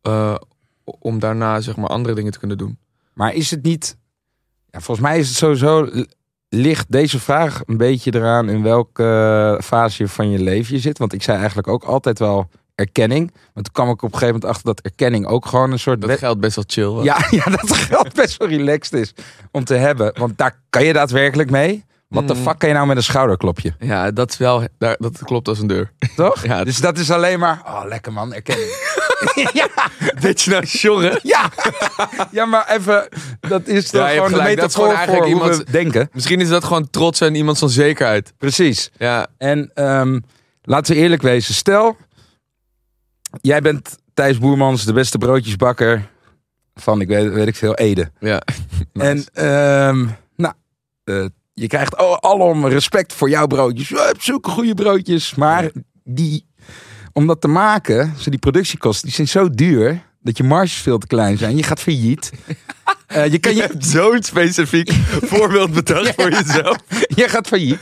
Eh, 0.02 0.36
om 0.84 1.20
daarna 1.20 1.62
zeg 1.62 1.75
maar 1.75 1.90
andere 1.90 2.16
dingen 2.16 2.31
te 2.31 2.40
kunnen 2.40 2.58
doen. 2.58 2.78
Maar 3.14 3.34
is 3.34 3.52
het 3.52 3.64
niet... 3.64 3.98
Ja, 4.72 4.80
volgens 4.80 5.08
mij 5.08 5.20
is 5.20 5.28
het 5.28 5.38
sowieso... 5.38 5.90
Ligt 6.50 6.92
deze 6.92 7.20
vraag 7.20 7.62
een 7.66 7.78
beetje 7.78 8.16
eraan 8.16 8.50
in 8.50 8.64
welke 8.64 9.04
eh, 9.04 9.64
fase 9.64 10.08
van 10.08 10.30
je 10.30 10.40
leven 10.40 10.75
je 10.75 10.81
zit? 10.81 10.98
Want 10.98 11.14
ik 11.14 11.24
zei 11.24 11.38
eigenlijk 11.38 11.68
ook 11.68 11.84
altijd 11.84 12.20
wel 12.20 12.50
erkenning. 12.75 13.31
Maar 13.54 13.64
toen 13.64 13.74
kwam 13.74 13.88
ik 13.90 13.94
op 13.94 14.14
een 14.14 14.20
gegeven 14.20 14.34
moment 14.34 14.46
achter 14.46 14.66
dat 14.66 14.80
erkenning 14.81 15.25
ook 15.28 15.46
gewoon 15.46 15.72
een 15.72 15.80
soort... 15.80 16.02
Dat 16.02 16.18
geldt 16.18 16.40
best 16.40 16.56
wel 16.56 16.64
chill. 16.68 17.04
ja, 17.04 17.18
ja, 17.40 17.44
dat 17.44 17.72
geld 17.75 18.14
best 18.14 18.38
wel 18.38 18.48
relaxed 18.48 19.00
is 19.00 19.14
om 19.52 19.64
te 19.64 19.74
hebben. 19.75 20.14
Want 20.20 20.38
daar 20.38 20.60
kan 20.70 20.84
je 20.86 20.94
daadwerkelijk 20.94 21.50
mee. 21.50 21.86
Wat 22.08 22.28
de 22.28 22.34
Mm. 22.34 22.42
fuck 22.44 22.60
kan 22.60 22.70
je 22.70 22.75
nou 22.75 22.88
met 22.88 22.98
een 22.98 23.04
schouderklopje? 23.04 23.74
ja, 23.80 24.12
dat 24.12 24.30
is 24.30 24.38
wel, 24.38 24.64
daar, 24.78 24.96
dat 25.00 25.18
klopt 25.24 25.48
als 25.48 25.60
een 25.60 25.68
deur. 25.68 25.92
Toch? 26.16 26.44
Ja, 26.44 26.64
Dus 26.64 26.78
dat 26.78 26.98
is 26.98 27.12
alleen 27.12 27.40
maar... 27.40 27.62
Oh, 27.66 27.81
lekker 27.88 28.14
man, 28.14 28.34
erkenning. 28.34 28.70
ja, 29.54 29.68
Weet 30.20 30.42
je 30.42 30.50
nou, 30.52 30.64
jongen? 30.66 31.20
ja. 31.24 31.50
ja, 32.31 32.46
maar 32.46 32.70
even... 32.70 33.08
Dat 33.40 33.68
is 33.68 33.90
toch 33.90 34.02
Ja, 34.02 34.08
gewoon 34.10 34.31
de 34.31 34.36
gelijk. 34.36 34.50
Gewoon 34.50 34.56
metafoor 34.56 34.86
voor 34.86 34.94
eigenlijk 34.96 35.28
iemand- 35.28 35.72
denken. 35.72 36.10
Misschien 36.12 36.42
is 36.42 36.50
dat 36.50 36.64
gewoon 36.64 36.90
trots 36.90 37.22
en 37.22 37.36
iemand 37.36 37.58
van 37.58 37.70
zekerheid. 37.70 38.34
Precies. 38.38 38.92
Ja, 38.98 39.28
En 39.38 39.72
ehm, 39.74 40.20
laten 40.62 40.94
we 40.96 41.02
eerlijk 41.02 41.22
wezen. 41.22 41.54
Stel, 41.54 41.98
jij 43.41 43.62
bent 43.62 43.97
Thijs 44.13 44.38
Boermans, 44.38 44.85
de 44.85 44.94
beste 44.94 45.18
broodjesbakker 45.18 46.09
van, 46.75 47.01
ik 47.01 47.07
weet, 47.07 47.33
weet 47.33 47.47
ik 47.47 47.56
veel, 47.56 47.74
Ede. 47.75 48.12
ja. 48.19 48.41
En 48.94 49.24
ehm, 49.33 50.06
nou, 50.35 50.53
eh, 51.03 51.25
je 51.53 51.68
krijgt 51.68 51.97
al- 51.97 52.21
alom 52.21 52.68
respect 52.68 53.13
voor 53.13 53.30
jouw 53.30 53.47
broodjes. 53.47 53.89
Je 53.89 54.03
hebt 54.07 54.24
zulke 54.24 54.50
goede 54.50 54.74
broodjes. 54.74 55.35
Maar 55.35 55.71
die, 56.03 56.45
om 57.13 57.27
dat 57.27 57.41
te 57.41 57.47
maken, 57.47 58.13
zo 58.19 58.30
die 58.30 58.39
productiekosten, 58.39 59.06
die 59.06 59.15
zijn 59.15 59.27
zo 59.27 59.50
duur 59.50 60.01
dat 60.21 60.38
je 60.38 60.44
marges 60.44 60.74
veel 60.74 60.97
te 60.97 61.07
klein 61.07 61.38
zijn. 61.38 61.57
Je 61.57 61.63
gaat 61.63 61.79
failliet. 61.79 62.31
Eh, 63.07 63.31
je 63.31 63.39
kan 63.39 63.56
je, 63.56 63.75
zo'n 63.79 64.24
specifiek 64.24 64.91
voorbeeld 65.31 65.74
bedacht 65.74 66.13
voor 66.15 66.31
jezelf. 66.31 66.77
je 67.07 67.29
gaat 67.29 67.47
failliet. 67.47 67.79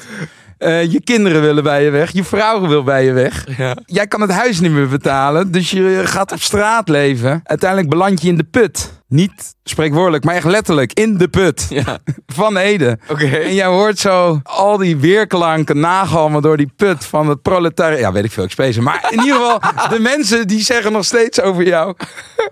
Eh, 0.62 0.92
je 0.92 1.02
kinderen 1.04 1.42
willen 1.42 1.64
bij 1.64 1.84
je 1.84 1.90
weg. 1.90 2.12
Je 2.12 2.24
vrouw 2.24 2.68
wil 2.68 2.84
bij 2.84 3.06
je 3.06 3.12
weg. 3.12 3.46
Ja. 3.58 3.76
Jij 3.86 4.08
kan 4.08 4.22
het 4.22 4.32
huis 4.32 4.60
niet 4.60 4.72
meer 4.72 4.88
betalen. 4.88 5.52
Dus 5.52 5.72
je 5.72 6.02
gaat 6.06 6.32
op 6.32 6.42
straat 6.42 6.90
leven. 6.90 7.42
Uiteindelijk 7.44 7.90
beland 7.90 8.22
je 8.22 8.28
in 8.28 8.38
de 8.38 8.44
put. 8.44 8.92
Niet 9.08 9.56
spreekwoordelijk, 9.64 10.24
maar 10.24 10.36
echt 10.36 10.46
letterlijk 10.46 10.94
in 10.94 11.18
de 11.18 11.28
put. 11.28 11.66
Ja, 11.70 11.98
Van 12.36 12.58
Ede. 12.58 12.98
oké. 13.10 13.26
En 13.26 13.54
jij 13.54 13.66
hoort 13.66 14.00
zo 14.00 14.40
al 14.44 14.78
die 14.78 14.98
weerklanken 14.98 15.80
nagalmen 15.80 16.42
door 16.42 16.58
die 16.58 16.72
put 16.76 17.06
van 17.06 17.30
het 17.30 17.42
proletariat. 17.42 18.00
Ja, 18.00 18.12
weet 18.12 18.24
ik 18.24 18.32
veel, 18.32 18.44
ik 18.44 18.52
spezen. 18.52 18.84
Maar 18.84 19.08
in 19.10 19.20
ieder 19.20 19.34
geval, 19.36 19.60
de 19.90 20.00
mensen 20.00 20.48
die 20.48 20.64
zeggen 20.64 20.92
nog 20.92 21.06
steeds 21.06 21.42
over 21.42 21.64
jou. 21.64 21.96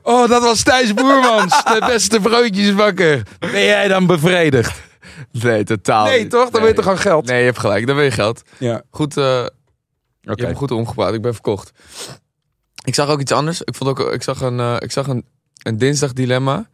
Oh, 0.03 0.29
dat 0.29 0.41
was 0.41 0.63
Thijs 0.63 0.93
Boermans, 0.93 1.63
de 1.63 1.83
beste 1.86 2.19
broodjesbakker. 2.19 3.22
Ben 3.39 3.63
jij 3.63 3.88
dan 3.88 4.05
bevredigd? 4.05 4.88
Nee, 5.31 5.63
totaal 5.63 6.05
Nee, 6.05 6.19
niet. 6.21 6.29
toch? 6.29 6.49
Dan 6.49 6.59
wil 6.61 6.69
je 6.69 6.75
toch 6.75 6.83
gewoon 6.83 6.99
geld? 6.99 7.25
Nee, 7.25 7.39
je 7.39 7.45
hebt 7.45 7.59
gelijk. 7.59 7.87
Dan 7.87 7.95
wil 7.95 8.05
je 8.05 8.11
geld. 8.11 8.41
Ja, 8.57 8.81
Goed, 8.89 9.17
eh, 9.17 9.23
oké. 9.23 9.45
je 10.21 10.29
hebt 10.31 10.47
me 10.47 10.55
goed 10.55 10.71
omgepraat. 10.71 11.13
Ik 11.13 11.21
ben 11.21 11.33
verkocht. 11.33 11.71
Ik 12.85 12.95
zag 12.95 13.09
ook 13.09 13.19
iets 13.19 13.31
anders. 13.31 13.61
Ik, 13.61 13.75
vond 13.75 13.89
ook, 13.89 13.99
ik 14.13 14.23
zag, 14.23 14.41
een, 14.41 14.59
eh, 14.59 14.75
ik 14.79 14.91
zag 14.91 15.07
een, 15.07 15.25
een 15.63 15.77
dinsdag 15.77 16.13
dilemma. 16.13 16.69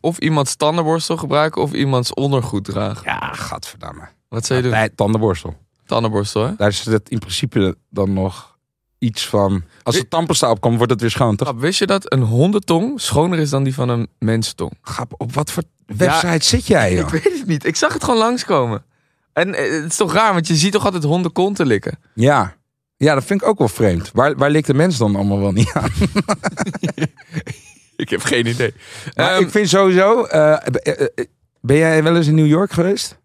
Of 0.00 0.18
iemands 0.18 0.54
tandenborstel 0.56 1.16
gebruiken 1.16 1.62
of 1.62 1.72
iemands 1.72 2.14
ondergoed 2.14 2.64
dragen. 2.64 3.02
Ja, 3.04 3.32
gadverdamme. 3.32 4.08
Wat 4.28 4.46
zou 4.46 4.58
je 4.62 4.68
doen? 4.68 4.74
Nee, 4.78 4.94
tandenborstel. 4.94 5.56
Tandenborstel, 5.86 6.46
hè? 6.46 6.54
Daar 6.56 6.68
is 6.68 6.84
het 6.84 7.08
in 7.08 7.18
principe 7.18 7.76
dan 7.90 8.12
nog 8.12 8.55
iets 8.98 9.26
van... 9.26 9.64
Als 9.82 9.96
er 9.96 10.08
tandpasta 10.08 10.50
opkomt, 10.50 10.76
wordt 10.76 10.92
het 10.92 11.00
weer 11.00 11.10
schoon, 11.10 11.36
toch? 11.36 11.48
Grap, 11.48 11.60
wist 11.60 11.78
je 11.78 11.86
dat 11.86 12.12
een 12.12 12.22
hondentong 12.22 13.00
schoner 13.00 13.38
is 13.38 13.50
dan 13.50 13.62
die 13.64 13.74
van 13.74 13.88
een 13.88 14.08
mensentong? 14.18 14.72
Grap, 14.82 15.14
op 15.16 15.34
wat 15.34 15.50
voor 15.50 15.62
website 15.86 16.44
zit 16.46 16.66
jij, 16.66 16.94
joh? 16.94 17.00
Ik 17.14 17.22
weet 17.22 17.38
het 17.38 17.46
niet. 17.46 17.66
Ik 17.66 17.76
zag 17.76 17.92
het 17.92 18.04
gewoon 18.04 18.18
langskomen. 18.18 18.84
En 19.32 19.54
eh, 19.54 19.70
het 19.82 19.90
is 19.90 19.96
toch 19.96 20.12
raar, 20.12 20.32
want 20.32 20.46
je 20.46 20.54
ziet 20.56 20.72
toch 20.72 20.84
altijd 20.84 21.02
honden 21.04 21.32
konten 21.32 21.66
likken? 21.66 21.98
Ja. 22.14 22.54
Ja, 22.96 23.14
dat 23.14 23.24
vind 23.24 23.42
ik 23.42 23.48
ook 23.48 23.58
wel 23.58 23.68
vreemd. 23.68 24.10
Waar, 24.12 24.36
waar 24.36 24.50
ligt 24.50 24.66
de 24.66 24.74
mens 24.74 24.96
dan 24.98 25.16
allemaal 25.16 25.40
wel 25.40 25.52
niet 25.52 25.72
aan? 25.72 25.90
Ik 27.96 28.10
heb 28.10 28.22
geen 28.22 28.46
idee. 28.46 28.74
Maar 29.14 29.30
Ehm, 29.32 29.42
ik 29.42 29.50
vind 29.50 29.68
sowieso... 29.68 30.24
eh, 30.24 30.52
eh, 30.82 31.06
ben 31.60 31.76
jij 31.76 32.02
wel 32.02 32.16
eens 32.16 32.26
in 32.26 32.34
New 32.34 32.46
York 32.46 32.72
geweest? 32.72 33.18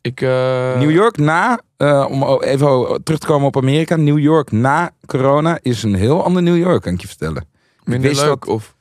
ik, 0.00 0.20
eh, 0.20 0.78
New 0.78 0.90
York 0.90 1.16
na... 1.16 1.60
eh, 1.76 2.06
om 2.10 2.40
even 2.42 3.00
terug 3.02 3.20
te 3.20 3.26
komen 3.26 3.46
op 3.46 3.56
Amerika. 3.56 3.96
New 3.96 4.18
York 4.18 4.52
na 4.52 4.90
corona 5.06 5.58
is 5.62 5.82
een 5.82 5.94
heel 5.94 6.24
ander 6.24 6.42
New 6.42 6.56
York, 6.56 6.82
kan 6.82 6.92
ik 6.92 7.00
je 7.00 7.06
vertellen. 7.08 7.46
Minder 7.84 8.08
wist 8.08 8.22
leuk 8.22 8.28
dat- 8.44 8.54
of... 8.54 8.74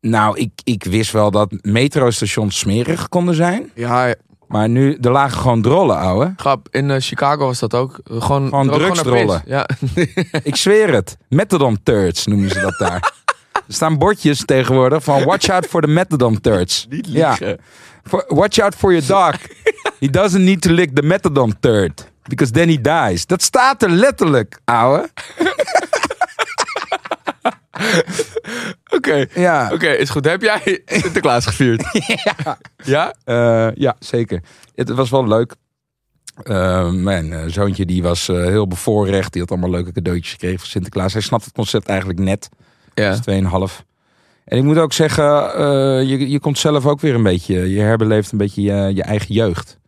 Nou, 0.00 0.38
ik, 0.38 0.50
ik 0.64 0.84
wist 0.84 1.12
wel 1.12 1.30
dat 1.30 1.52
metrostations 1.60 2.58
smerig 2.58 3.08
konden 3.08 3.34
zijn. 3.34 3.70
Ja, 3.74 4.14
Maar 4.48 4.68
nu, 4.68 4.98
er 5.00 5.10
lagen 5.10 5.38
gewoon 5.40 5.62
drollen, 5.62 5.96
ouwe. 5.96 6.32
grap. 6.36 6.68
In 6.70 6.90
eh, 6.90 6.96
Chicago 7.00 7.44
was 7.46 7.58
dat 7.58 7.74
ook. 7.74 8.00
Gewoon, 8.04 8.48
Gewoon 8.48 8.66
naar 8.66 8.74
drugsdrollen. 8.78 9.42
Ja. 9.46 9.68
Ik 10.42 10.56
zweer 10.56 10.92
het. 10.92 11.16
Methadon 11.28 11.78
turds 11.82 12.26
noemen 12.26 12.50
ze 12.50 12.60
dat 12.60 12.78
daar. 12.78 13.12
Er 13.52 13.62
staan 13.76 13.98
bordjes 13.98 14.44
tegenwoordig 14.44 15.04
van 15.04 15.24
watch 15.24 15.48
out 15.48 15.66
for 15.66 15.80
the 15.80 15.88
methadon 15.88 16.40
turds. 16.40 16.86
Niet 16.90 17.06
Ja. 17.08 17.28
liegen. 17.28 17.58
For- 18.04 18.24
watch 18.28 18.58
out 18.58 18.74
for 18.74 18.92
your 18.92 19.06
dog. 19.06 19.40
He 19.98 20.08
doesn't 20.10 20.42
need 20.44 20.60
to 20.60 20.70
lick 20.72 20.94
the 20.94 21.02
methadone 21.02 21.52
third. 21.60 22.09
Because 22.30 22.52
then 22.52 22.68
he 22.68 22.80
dies. 22.80 23.26
Dat 23.26 23.42
staat 23.42 23.82
er 23.82 23.90
letterlijk, 23.90 24.60
ouwe. 24.64 25.10
Oké. 28.96 29.26
Ja. 29.34 29.70
Oké, 29.72 29.88
is 29.88 30.10
goed. 30.10 30.24
Heb 30.24 30.42
jij 30.42 30.82
Sinterklaas 30.86 31.46
gevierd? 31.46 31.84
ja. 32.24 32.58
Ja? 32.84 33.14
Eh, 33.24 33.74
ja, 33.74 33.96
zeker. 33.98 34.42
Het 34.74 34.90
was 34.90 35.10
wel 35.10 35.26
leuk. 35.26 35.54
Eh, 36.42 36.90
mijn 36.90 37.32
eh, 37.32 37.42
zoontje 37.46 37.86
die 37.86 38.02
was 38.02 38.28
eh, 38.28 38.36
heel 38.36 38.66
bevoorrecht. 38.66 39.32
Die 39.32 39.40
had 39.40 39.50
allemaal 39.50 39.70
leuke 39.70 39.92
cadeautjes 39.92 40.32
gekregen 40.32 40.58
van 40.58 40.68
Sinterklaas. 40.68 41.12
Hij 41.12 41.22
snapt 41.22 41.44
het 41.44 41.54
concept 41.54 41.88
eigenlijk 41.88 42.18
net. 42.18 42.48
Ja. 42.94 43.10
Dat 43.10 43.26
is 43.26 43.42
2,5. 43.80 43.84
En 44.44 44.58
ik 44.58 44.64
moet 44.64 44.78
ook 44.78 44.92
zeggen, 44.92 45.54
eh, 45.54 46.08
je, 46.08 46.30
je 46.30 46.40
komt 46.40 46.58
zelf 46.58 46.86
ook 46.86 47.00
weer 47.00 47.14
een 47.14 47.22
beetje, 47.22 47.70
je 47.70 47.80
herbeleeft 47.80 48.32
een 48.32 48.38
beetje 48.38 48.62
je, 48.62 48.94
je 48.94 49.02
eigen 49.02 49.34
jeugd. 49.34 49.78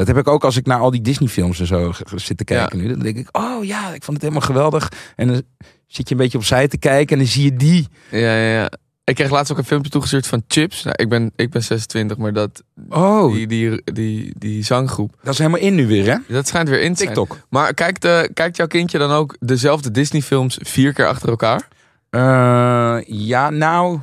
Dat 0.00 0.08
heb 0.08 0.18
ik 0.18 0.28
ook 0.28 0.44
als 0.44 0.56
ik 0.56 0.66
naar 0.66 0.78
al 0.78 0.90
die 0.90 1.00
Disney 1.00 1.28
films 1.28 1.60
en 1.60 1.66
zo 1.66 1.92
zit 2.14 2.36
te 2.36 2.44
kijken 2.44 2.78
nu. 2.78 2.88
Dan 2.88 2.98
denk 2.98 3.16
ik, 3.16 3.28
oh 3.32 3.64
ja, 3.64 3.94
ik 3.94 4.02
vond 4.02 4.16
het 4.16 4.20
helemaal 4.20 4.46
geweldig. 4.46 4.88
En 5.16 5.28
dan 5.28 5.42
zit 5.86 6.08
je 6.08 6.14
een 6.14 6.20
beetje 6.20 6.38
opzij 6.38 6.68
te 6.68 6.78
kijken 6.78 7.16
en 7.16 7.22
dan 7.22 7.32
zie 7.32 7.44
je 7.44 7.56
die. 7.56 7.88
Ja, 8.10 8.18
ja, 8.18 8.52
ja. 8.52 8.70
Ik 9.04 9.14
kreeg 9.14 9.30
laatst 9.30 9.52
ook 9.52 9.58
een 9.58 9.64
filmpje 9.64 9.90
toegestuurd 9.90 10.26
van 10.26 10.42
Chips. 10.48 10.82
Nou, 10.82 10.96
ik, 10.98 11.08
ben, 11.08 11.32
ik 11.36 11.50
ben 11.50 11.62
26, 11.62 12.16
maar 12.16 12.32
dat, 12.32 12.62
Oh, 12.88 13.32
die, 13.32 13.46
die, 13.46 13.82
die, 13.84 14.32
die 14.38 14.64
zanggroep, 14.64 15.14
dat 15.22 15.32
is 15.32 15.38
helemaal 15.38 15.60
in 15.60 15.74
nu 15.74 15.86
weer 15.86 16.06
hè? 16.12 16.34
dat 16.34 16.48
schijnt 16.48 16.68
weer 16.68 16.82
in 16.82 16.94
te 16.94 17.02
zijn. 17.02 17.14
TikTok. 17.14 17.38
Maar 17.48 17.74
kijkt, 17.74 18.04
eh, 18.04 18.20
kijkt 18.34 18.56
jouw 18.56 18.66
kindje 18.66 18.98
dan 18.98 19.10
ook 19.10 19.36
dezelfde 19.40 19.90
Disney 19.90 20.22
films 20.22 20.58
vier 20.62 20.92
keer 20.92 21.06
achter 21.06 21.28
elkaar? 21.28 21.68
Eh, 22.10 22.98
ja, 23.06 23.50
nou... 23.50 24.00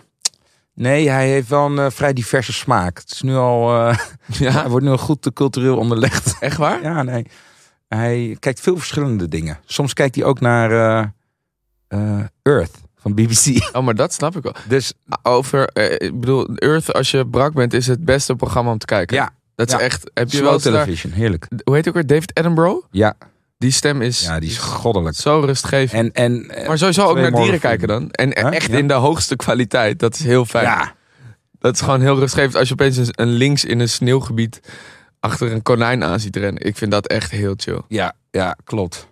Nee, 0.79 1.09
hij 1.09 1.29
heeft 1.29 1.47
wel 1.49 1.65
een 1.65 1.79
eh, 1.79 1.89
vrij 1.91 2.13
diverse 2.13 2.53
smaak. 2.53 2.97
Het 2.97 3.11
is 3.11 3.21
nu 3.21 3.35
al, 3.35 3.75
eh, 3.87 3.97
hij 4.37 4.51
Ja, 4.51 4.69
wordt 4.69 4.85
nu 4.85 4.91
al 4.91 4.97
goed 4.97 5.33
cultureel 5.33 5.77
onderlegd. 5.77 6.35
echt 6.39 6.57
waar? 6.57 6.81
Ja, 6.81 7.03
nee. 7.03 7.25
Hij 7.87 8.37
kijkt 8.39 8.59
veel 8.59 8.77
verschillende 8.77 9.27
dingen. 9.27 9.59
Soms 9.65 9.93
kijkt 9.93 10.15
hij 10.15 10.23
ook 10.23 10.39
naar 10.39 10.71
eh, 11.87 12.19
Earth 12.41 12.77
van 12.95 13.13
BBC. 13.13 13.69
Oh, 13.75 13.83
maar 13.83 13.95
dat 13.95 14.13
snap 14.13 14.35
ik 14.35 14.43
wel. 14.43 14.53
Dus 14.67 14.93
Over, 15.23 15.69
ik 16.01 16.19
bedoel, 16.19 16.47
Earth, 16.55 16.93
als 16.93 17.11
je 17.11 17.27
brak 17.27 17.53
bent, 17.53 17.73
is 17.73 17.87
het 17.87 18.05
beste 18.05 18.35
programma 18.35 18.71
om 18.71 18.77
te 18.77 18.85
kijken. 18.85 19.15
ja, 19.17 19.29
Dat 19.55 19.67
is 19.67 19.73
Ja. 19.73 19.79
echt, 19.79 20.11
heb 20.13 20.29
je 20.31 20.41
wel 20.41 20.51
daar- 20.51 20.59
television, 20.61 21.11
heerlijk. 21.11 21.47
hoe 21.63 21.75
heet 21.75 21.85
hij 21.85 21.93
ook 21.93 21.99
weer? 21.99 22.07
David 22.07 22.33
Attenborough? 22.33 22.85
Ja, 22.91 23.15
Die 23.57 23.71
stem 23.71 24.01
is, 24.01 24.21
ja, 24.21 24.39
die 24.39 24.49
is 24.49 24.57
goddelijk. 24.57 25.15
zo 25.15 25.39
rustgevend. 25.39 26.15
En, 26.15 26.25
en, 26.25 26.49
eh, 26.49 26.67
maar 26.67 26.77
sowieso 26.77 27.05
ook 27.07 27.17
naar 27.17 27.31
dieren 27.31 27.59
kijken 27.59 27.87
dan. 27.87 28.11
En 28.11 28.39
Huh? 28.39 28.55
echt 28.55 28.71
Ja. 28.71 28.77
in 28.77 28.87
de 28.87 28.93
hoogste 28.93 29.35
kwaliteit. 29.35 29.99
Dat 29.99 30.13
is 30.15 30.23
heel 30.23 30.45
fijn. 30.45 30.65
ja, 30.65 30.93
Dat 31.59 31.73
is 31.73 31.81
gewoon 31.81 32.01
heel 32.01 32.19
rustgevend 32.19 32.55
als 32.55 32.67
je 32.67 32.73
opeens 32.73 32.97
een, 32.97 33.07
een 33.11 33.27
links 33.31 33.65
in 33.65 33.79
een 33.79 33.89
sneeuwgebied 33.89 34.59
achter 35.19 35.51
een 35.51 35.61
konijn 35.61 36.03
aan 36.03 36.19
ziet 36.19 36.35
rennen. 36.35 36.65
Ik 36.65 36.77
vind 36.77 36.91
dat 36.91 37.07
echt 37.07 37.31
heel 37.31 37.53
chill. 37.57 37.81
ja, 37.87 38.13
ja, 38.31 38.57
klopt. 38.63 39.07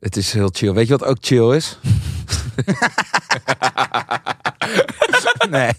Het 0.00 0.16
is 0.16 0.32
heel 0.32 0.48
chill. 0.52 0.72
Weet 0.72 0.86
je 0.88 0.96
wat 0.96 1.08
ook 1.08 1.16
chill 1.20 1.56
is? 1.56 1.78
nee, 5.50 5.70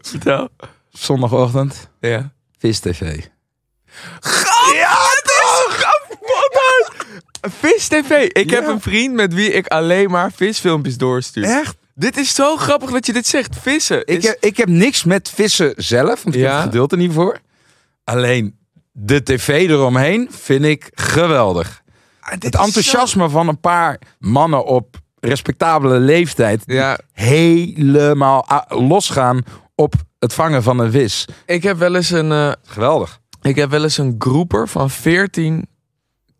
Vertel. 0.00 0.48
zondagochtend, 0.88 1.88
Ja. 2.00 2.32
Vis 2.58 2.78
TV. 2.78 3.00
Ja, 3.00 4.18
is 4.18 4.80
grappig. 4.80 5.19
Vis 7.40 7.88
TV. 7.88 8.28
Ik 8.28 8.50
heb 8.50 8.66
een 8.66 8.80
vriend 8.80 9.14
met 9.14 9.34
wie 9.34 9.52
ik 9.52 9.66
alleen 9.66 10.10
maar 10.10 10.32
visfilmpjes 10.32 10.96
doorstuur. 10.96 11.44
Echt? 11.44 11.76
Dit 11.94 12.16
is 12.16 12.34
zo 12.34 12.56
grappig 12.56 12.90
dat 12.90 13.06
je 13.06 13.12
dit 13.12 13.26
zegt. 13.26 13.56
Vissen. 13.60 14.00
Ik 14.06 14.18
is- 14.18 14.26
heb, 14.26 14.36
ik 14.40 14.56
heb 14.56 14.68
niks 14.68 15.04
met 15.04 15.30
vissen 15.34 15.72
zelf, 15.76 16.22
want 16.22 16.34
ik 16.36 16.42
heb 16.42 16.52
het 16.52 16.60
geduld 16.62 16.92
er 16.92 16.98
niet 16.98 17.12
voor. 17.12 17.38
Alleen 18.04 18.58
de 18.92 19.22
tv 19.22 19.48
eromheen 19.68 20.28
vind 20.30 20.64
ik 20.64 20.90
geweldig. 20.94 21.82
Ah, 22.20 22.30
Het 22.30 22.44
enthousiasme 22.44 23.28
van 23.28 23.48
een 23.48 23.60
paar 23.60 23.98
mannen 24.18 24.64
op 24.64 24.96
respectabele 25.20 25.98
leeftijd. 25.98 26.62
Ja, 26.66 26.98
Helemaal 27.12 28.46
ah, 28.46 28.88
losgaan 28.88 29.42
op 29.74 29.94
het 30.18 30.32
vangen 30.34 30.62
van 30.62 30.78
een 30.78 30.90
vis. 30.90 31.24
ik 31.46 31.62
heb 31.62 31.78
wel 31.78 31.94
eens 31.94 32.10
een, 32.10 32.32
eh, 32.32 32.52
Geweldig. 32.64 33.20
ik 33.42 33.56
heb 33.56 33.70
wel 33.70 33.82
eens 33.82 33.98
een 33.98 34.14
groeper 34.18 34.68
van 34.68 34.90
14 34.90 35.68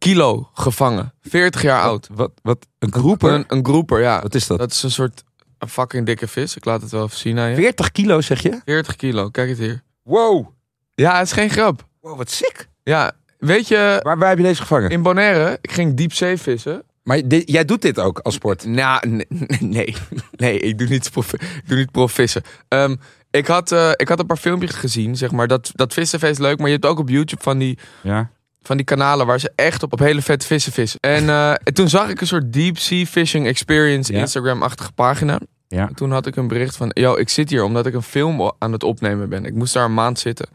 kilo 0.04 0.48
gevangen. 0.54 1.12
40 1.22 1.62
jaar 1.62 1.82
oud. 1.82 2.08
Wat, 2.12 2.30
wat, 2.42 2.66
een 2.78 2.92
groeper? 2.92 3.32
Een, 3.32 3.44
een 3.48 3.64
groeper, 3.64 4.00
ja. 4.00 4.22
Wat 4.22 4.34
is 4.34 4.46
dat? 4.46 4.58
Dat 4.58 4.70
is 4.70 4.82
een 4.82 4.90
soort 4.90 5.22
een 5.58 5.68
fucking 5.68 6.06
dikke 6.06 6.28
vis. 6.28 6.56
Ik 6.56 6.64
laat 6.64 6.82
het 6.82 6.90
wel 6.90 7.04
even 7.04 7.18
zien 7.18 7.38
aan 7.38 7.48
je. 7.50 7.56
40 7.56 7.92
kilo 7.92 8.20
zeg 8.20 8.42
je? 8.42 8.60
40 8.64 8.96
kilo, 8.96 9.28
kijk 9.30 9.48
het 9.48 9.58
hier. 9.58 9.82
Wow. 10.02 10.46
Ja, 10.94 11.16
het 11.18 11.26
is 11.26 11.32
geen 11.32 11.50
grap. 11.50 11.86
Wow, 12.00 12.16
wat 12.16 12.30
sick. 12.30 12.68
Ja, 12.82 13.12
weet 13.38 13.68
je, 13.68 14.00
Waar, 14.02 14.18
waar 14.18 14.28
heb 14.28 14.38
je 14.38 14.44
deze 14.44 14.60
gevangen? 14.60 14.90
in 14.90 15.02
Bonaire, 15.02 15.58
ik 15.60 15.72
ging 15.72 15.96
diepzee 15.96 16.36
vissen. 16.36 16.82
Maar 17.02 17.28
dit- 17.28 17.50
jij 17.50 17.64
doet 17.64 17.82
dit 17.82 17.98
ook 17.98 18.18
als 18.18 18.34
sport? 18.34 18.64
Nou, 18.64 19.08
nee, 19.08 19.26
nee, 19.60 19.96
nee, 20.36 20.58
ik 20.60 20.78
doe 20.78 20.88
niet, 20.88 21.10
prof, 21.10 21.32
ik 21.32 21.62
doe 21.66 21.76
niet 21.78 21.90
prof 21.90 22.12
vissen. 22.12 22.42
Ehm, 22.68 22.96
ik, 23.30 23.46
had, 23.46 23.72
eh, 23.72 23.90
ik 23.96 24.08
had 24.08 24.18
een 24.18 24.26
paar 24.26 24.36
filmpjes 24.36 24.70
gezien, 24.74 25.16
zeg 25.16 25.30
maar. 25.30 25.46
Dat, 25.46 25.70
dat 25.74 25.92
vissen 25.92 26.20
is 26.20 26.38
leuk, 26.38 26.58
maar 26.58 26.66
je 26.66 26.72
hebt 26.72 26.86
ook 26.86 26.98
op 26.98 27.08
YouTube 27.08 27.42
van 27.42 27.58
die, 27.58 27.78
Ja. 28.02 28.30
Van 28.62 28.76
die 28.76 28.86
kanalen 28.86 29.26
waar 29.26 29.40
ze 29.40 29.52
echt 29.54 29.82
op, 29.82 29.92
op 29.92 29.98
hele 29.98 30.22
vette 30.22 30.46
vissen 30.46 30.72
vissen. 30.72 31.00
En, 31.00 31.28
eh, 31.28 31.50
en 31.50 31.74
toen 31.74 31.88
zag 31.88 32.08
ik 32.08 32.20
een 32.20 32.26
soort 32.26 32.52
deep 32.52 32.78
sea 32.78 33.04
fishing 33.04 33.46
experience 33.46 34.12
Ja. 34.12 34.18
Instagram-achtige 34.18 34.92
pagina. 34.92 35.40
Ja. 35.68 35.88
En 35.88 35.94
toen 35.94 36.12
had 36.12 36.26
ik 36.26 36.36
een 36.36 36.48
bericht 36.48 36.76
van, 36.76 36.90
yo, 36.92 37.16
ik 37.16 37.28
zit 37.28 37.50
hier 37.50 37.62
omdat 37.62 37.86
ik 37.86 37.94
een 37.94 38.02
film 38.02 38.52
aan 38.58 38.72
het 38.72 38.82
opnemen 38.82 39.28
ben. 39.28 39.44
Ik 39.44 39.54
moest 39.54 39.74
daar 39.74 39.84
een 39.84 39.94
maand 39.94 40.18
zitten. 40.18 40.48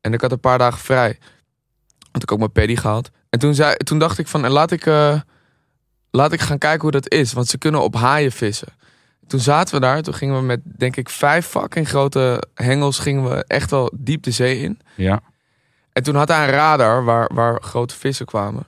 En 0.00 0.12
ik 0.12 0.20
had 0.20 0.32
een 0.32 0.40
paar 0.40 0.58
dagen 0.58 0.78
vrij. 0.78 1.18
Had 2.12 2.22
ik 2.22 2.32
ook 2.32 2.38
mijn 2.38 2.52
paddy 2.52 2.76
gehaald. 2.76 3.10
En 3.30 3.38
toen, 3.38 3.54
zei, 3.54 3.76
toen 3.76 3.98
dacht 3.98 4.18
ik 4.18 4.28
van, 4.28 4.48
laat 4.48 4.70
ik, 4.70 4.86
eh, 4.86 5.20
laat 6.10 6.32
ik 6.32 6.40
gaan 6.40 6.58
kijken 6.58 6.80
hoe 6.80 6.90
dat 6.90 7.10
is. 7.10 7.32
Want 7.32 7.48
ze 7.48 7.58
kunnen 7.58 7.82
op 7.82 7.94
haaien 7.94 8.32
vissen. 8.32 8.68
Toen 9.26 9.40
zaten 9.40 9.74
we 9.74 9.80
daar. 9.80 10.02
Toen 10.02 10.14
gingen 10.14 10.36
we 10.36 10.42
met, 10.42 10.60
denk 10.64 10.96
ik, 10.96 11.08
vijf 11.08 11.46
fucking 11.46 11.88
grote 11.88 12.42
hengels... 12.54 12.98
gingen 12.98 13.30
we 13.30 13.44
echt 13.46 13.70
wel 13.70 13.92
diep 13.96 14.22
de 14.22 14.30
zee 14.30 14.58
in. 14.60 14.80
Ja. 14.94 15.20
En 15.92 16.02
toen 16.02 16.14
had 16.14 16.28
hij 16.28 16.44
een 16.44 16.50
radar 16.54 17.04
waar, 17.04 17.30
waar 17.34 17.62
grote 17.62 17.94
vissen 17.96 18.26
kwamen. 18.26 18.66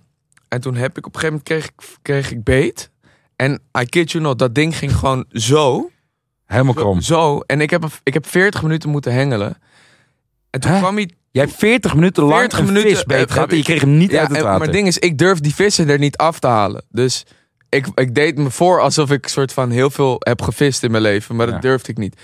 En 0.49 0.61
toen 0.61 0.75
heb 0.75 0.99
ik 0.99 1.07
op 1.07 1.15
een 1.15 1.21
gegeven 1.21 1.43
moment 1.49 1.49
kreeg 1.49 1.65
ik, 1.65 1.99
kreeg 2.03 2.31
ik 2.31 2.45
beet. 2.45 2.91
En 3.37 3.61
I 3.81 3.85
kid 3.85 4.11
you 4.13 4.25
not, 4.25 4.39
dat 4.39 4.55
ding 4.55 4.77
ging 4.77 4.97
gewoon 4.97 5.25
zo. 5.31 5.91
Helemaal 6.47 6.75
krom. 6.75 7.01
zo. 7.01 7.41
En 7.41 7.61
ik 7.61 7.71
heb, 7.71 7.85
ik 8.03 8.15
heb 8.15 8.27
40 8.27 8.63
minuten 8.63 8.91
moeten 8.91 9.13
hengelen. 9.13 9.57
En 10.51 10.61
toen 10.61 10.71
Hè? 10.71 10.79
kwam 10.79 10.97
hij... 10.97 11.11
Jij 11.31 11.45
hebt 11.45 11.57
40 11.57 11.95
minuten 11.95 12.23
lang 12.23 12.39
40 12.39 12.59
een 12.59 12.65
minuten, 12.65 12.91
visbeet 12.91 13.27
eh, 13.29 13.33
gehad 13.35 13.51
en 13.51 13.57
je 13.57 13.63
kreeg 13.63 13.81
hem 13.81 13.97
niet 13.97 14.17
uit 14.17 14.29
het 14.29 14.37
en- 14.37 14.43
water. 14.43 14.59
maar 14.59 14.67
het 14.67 14.77
ding 14.77 14.87
is, 14.87 14.99
ik 14.99 15.19
durf 15.19 15.41
die 15.41 15.55
vissen 15.55 15.89
er 15.89 15.99
niet 15.99 16.17
af 16.17 16.39
te 16.39 16.47
halen. 16.47 16.85
Dus 16.89 17.25
ik, 17.69 17.87
ik 17.95 18.15
deed 18.15 18.39
me 18.39 18.51
voor 18.51 18.81
alsof 18.81 19.11
ik 19.11 19.27
soort 19.29 19.53
van 19.53 19.71
heel 19.71 19.91
veel 19.91 20.17
heb 20.19 20.43
gevist 20.43 20.83
in 20.83 20.91
mijn 20.91 21.03
leven. 21.03 21.37
Maar 21.37 21.47
dat 21.47 21.55
Ja. 21.55 21.61
durfde 21.61 21.91
ik 21.91 21.99
niet. 21.99 22.21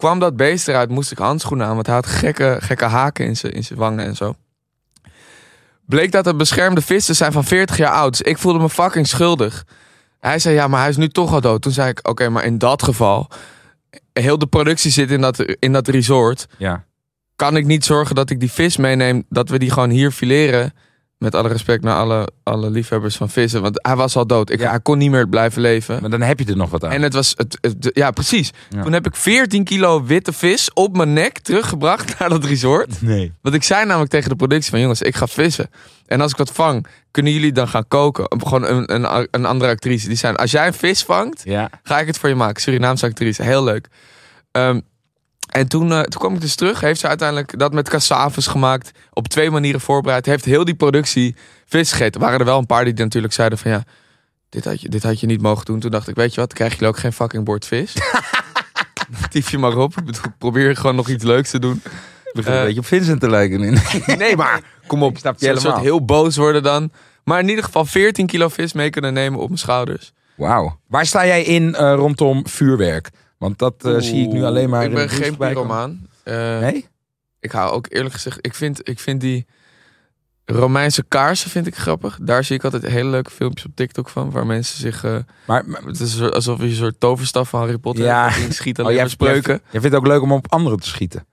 Kwam 0.00 0.18
dat 0.18 0.36
beest 0.36 0.68
eruit, 0.68 0.90
moest 0.90 1.10
ik 1.12 1.18
handschoenen 1.18 1.66
aan. 1.66 1.74
Want 1.74 1.86
hij 1.86 1.94
had 1.94 2.06
gekke, 2.06 2.56
gekke 2.60 2.84
haken 2.84 3.26
in 3.26 3.36
zijn 3.36 3.52
in 3.52 3.64
zijn 3.64 3.78
wangen 3.78 4.04
en 4.06 4.16
zo. 4.16 4.34
Bleek 5.86 6.12
dat 6.12 6.24
het 6.24 6.36
beschermde 6.36 6.80
vissen 6.82 7.16
zijn 7.16 7.32
van 7.32 7.44
40 7.44 7.76
jaar 7.76 7.92
oud. 7.92 8.10
Dus 8.18 8.22
ik 8.22 8.38
voelde 8.38 8.58
me 8.58 8.68
fucking 8.70 9.06
schuldig. 9.06 9.64
Hij 10.20 10.38
zei, 10.38 10.54
ja, 10.54 10.68
maar 10.68 10.80
hij 10.80 10.88
is 10.88 10.96
nu 10.96 11.08
toch 11.08 11.32
al 11.32 11.40
dood. 11.40 11.62
Toen 11.62 11.72
zei 11.72 11.88
ik, 11.90 12.08
oké, 12.08 12.28
maar 12.28 12.44
in 12.44 12.58
dat 12.58 12.82
geval... 12.82 13.28
Heel 14.12 14.38
de 14.38 14.46
productie 14.46 14.90
zit 14.90 15.10
in 15.10 15.20
dat, 15.20 15.38
in 15.58 15.72
dat 15.72 15.88
resort 15.88 16.46
Ja. 16.58 16.84
kan 17.36 17.56
ik 17.56 17.66
niet 17.66 17.84
zorgen 17.84 18.14
dat 18.14 18.30
ik 18.30 18.40
die 18.40 18.52
vis 18.52 18.76
meeneem, 18.76 19.24
dat 19.28 19.48
we 19.48 19.58
die 19.58 19.70
gewoon 19.70 19.90
hier 19.90 20.10
fileren. 20.10 20.72
Met 21.20 21.34
alle 21.34 21.48
respect 21.48 21.82
naar 21.82 21.96
alle, 21.96 22.28
alle 22.42 22.70
liefhebbers 22.70 23.16
van 23.16 23.30
vissen. 23.30 23.62
Want 23.62 23.78
hij 23.82 23.96
was 23.96 24.16
al 24.16 24.26
dood. 24.26 24.50
Ik, 24.50 24.58
Ja. 24.60 24.70
Hij 24.70 24.80
kon 24.80 24.98
niet 24.98 25.10
meer 25.10 25.28
blijven 25.28 25.60
leven. 25.62 26.00
Maar 26.00 26.10
dan 26.10 26.20
heb 26.20 26.38
je 26.38 26.44
er 26.44 26.56
nog 26.56 26.70
wat 26.70 26.84
aan. 26.84 26.90
En 26.90 27.02
het 27.02 27.12
was, 27.14 27.32
het, 27.36 27.58
het- 27.60 27.90
ja 27.92 28.10
precies. 28.10 28.50
Ja. 28.68 28.82
Toen 28.82 28.92
heb 28.92 29.06
ik 29.06 29.16
14 29.16 29.64
kilo 29.64 30.04
witte 30.04 30.32
vis 30.32 30.72
op 30.72 30.96
mijn 30.96 31.12
nek 31.12 31.38
teruggebracht 31.38 32.14
naar 32.18 32.28
dat 32.28 32.44
resort. 32.44 33.02
nee. 33.02 33.32
Want 33.42 33.54
ik 33.54 33.62
zei 33.62 33.86
namelijk 33.86 34.10
tegen 34.10 34.28
de 34.30 34.36
productie 34.36 34.70
van 34.70 34.80
jongens, 34.80 35.02
ik 35.02 35.16
ga 35.16 35.26
vissen. 35.26 35.70
En 36.06 36.20
als 36.20 36.30
ik 36.30 36.36
wat 36.36 36.52
vang, 36.52 36.86
kunnen 37.10 37.32
jullie 37.32 37.52
dan 37.52 37.68
gaan 37.68 37.88
koken? 37.88 38.40
Gewoon 38.46 38.64
een, 38.66 38.94
een, 38.94 39.28
een 39.30 39.44
andere 39.44 39.70
actrice. 39.70 40.08
Die 40.08 40.16
zei, 40.16 40.34
als 40.36 40.50
jij 40.50 40.66
een 40.66 40.74
vis 40.74 41.02
vangt, 41.02 41.42
Ja. 41.44 41.70
ga 41.82 41.98
ik 42.00 42.06
het 42.06 42.18
voor 42.18 42.28
je 42.28 42.34
maken. 42.34 42.62
Surinaamse 42.62 43.06
actrice, 43.06 43.42
heel 43.42 43.64
leuk. 43.64 43.88
Ehm, 44.52 44.80
en 45.50 45.68
toen, 45.68 45.92
eh, 45.92 46.00
toen 46.00 46.20
kwam 46.20 46.34
ik 46.34 46.40
dus 46.40 46.54
terug. 46.54 46.80
Heeft 46.80 47.00
ze 47.00 47.08
uiteindelijk 47.08 47.58
dat 47.58 47.72
met 47.72 47.88
cassaves 47.88 48.46
gemaakt. 48.46 48.90
Op 49.12 49.28
twee 49.28 49.50
manieren 49.50 49.80
voorbereid. 49.80 50.26
Heeft 50.26 50.44
heel 50.44 50.64
die 50.64 50.74
productie 50.74 51.36
vis 51.66 51.90
gegeten. 51.92 52.20
Waren 52.20 52.38
er 52.38 52.44
wel 52.44 52.58
een 52.58 52.66
paar 52.66 52.84
die 52.84 52.94
natuurlijk 52.94 53.32
zeiden 53.32 53.58
van 53.58 53.70
ja... 53.70 53.84
Dit 54.48 54.64
had, 54.64 54.80
je, 54.80 54.88
dit 54.88 55.02
had 55.02 55.20
je 55.20 55.26
niet 55.26 55.42
mogen 55.42 55.64
doen. 55.64 55.80
Toen 55.80 55.90
dacht 55.90 56.08
ik, 56.08 56.14
weet 56.14 56.34
je 56.34 56.40
wat, 56.40 56.48
dan 56.48 56.56
krijgen 56.56 56.76
jullie 56.78 56.92
ook 56.94 57.00
geen 57.00 57.12
fucking 57.12 57.44
bord 57.44 57.66
vis. 57.66 57.92
Tief 59.30 59.50
je 59.50 59.58
maar 59.58 59.76
op. 59.76 59.96
Ik 59.96 60.04
bedoel, 60.04 60.32
probeer 60.38 60.76
gewoon 60.76 60.96
nog 60.96 61.08
iets 61.08 61.24
leuks 61.24 61.50
te 61.50 61.58
doen. 61.58 61.82
Begint 62.32 62.54
Eh, 62.54 62.60
een 62.60 62.64
beetje 62.66 62.80
op 62.80 62.86
Vincent 62.86 63.20
te 63.20 63.30
lijken 63.30 63.60
nu. 63.60 63.76
Nee, 64.16 64.36
maar 64.36 64.60
kom 64.86 65.02
op. 65.02 65.12
Ik 65.12 65.18
snap 65.18 65.38
je 65.40 65.46
Een 65.48 65.52
soort 65.52 65.62
helemaal. 65.64 65.84
heel 65.84 66.04
boos 66.04 66.36
worden 66.36 66.62
dan. 66.62 66.90
Maar 67.24 67.40
in 67.40 67.48
ieder 67.48 67.64
geval 67.64 67.84
14 67.84 68.26
kilo 68.26 68.48
vis 68.48 68.72
mee 68.72 68.90
kunnen 68.90 69.12
nemen 69.12 69.40
op 69.40 69.46
mijn 69.46 69.58
schouders. 69.58 70.12
Wauw. 70.36 70.78
Waar 70.88 71.06
sta 71.06 71.26
jij 71.26 71.42
in 71.42 71.74
eh, 71.74 71.94
rondom 71.94 72.48
vuurwerk? 72.48 73.10
Want 73.40 73.58
dat 73.58 73.84
eh, 73.84 73.96
zie 73.98 74.22
ik 74.26 74.32
nu 74.32 74.44
alleen 74.44 74.70
maar 74.70 74.82
Ik 74.82 74.88
in 74.88 74.94
ben 74.94 75.08
geen 75.08 75.36
pyromaan. 75.36 76.06
Eh, 76.22 76.58
Nee? 76.60 76.86
Ik 77.40 77.50
hou 77.50 77.72
ook 77.72 77.86
eerlijk 77.88 78.14
gezegd, 78.14 78.38
ik 78.40 78.54
vind, 78.54 78.88
ik 78.88 78.98
vind 79.00 79.20
die, 79.20 79.46
Romeinse 80.44 81.04
kaarsen 81.08 81.50
vind 81.50 81.66
ik 81.66 81.76
grappig. 81.76 82.18
Daar 82.22 82.44
zie 82.44 82.56
ik 82.56 82.64
altijd 82.64 82.86
hele 82.86 83.10
leuke 83.10 83.30
filmpjes 83.30 83.66
op 83.66 83.72
TikTok 83.74 84.08
van. 84.08 84.30
Waar 84.30 84.46
mensen 84.46 84.78
zich... 84.78 85.04
eh, 85.04 85.16
Maar, 85.46 85.64
maar- 85.66 85.82
het 85.82 86.00
is 86.00 86.20
alsof 86.20 86.58
je 86.58 86.64
een 86.64 86.74
soort 86.74 87.00
toverstaf 87.00 87.48
van 87.48 87.60
Harry 87.60 87.78
Potter 87.78 88.04
Ja. 88.04 88.30
schiet 88.48 88.78
oh, 88.78 88.84
alleen 88.84 88.94
jij, 88.94 89.02
maar 89.02 89.10
spreuken. 89.12 89.50
jij, 89.52 89.60
jij 89.70 89.80
vindt 89.80 89.84
het 89.84 89.94
ook 89.94 90.06
leuk 90.06 90.22
om 90.22 90.32
op 90.32 90.46
anderen 90.52 90.80
te 90.80 90.88
schieten. 90.88 91.26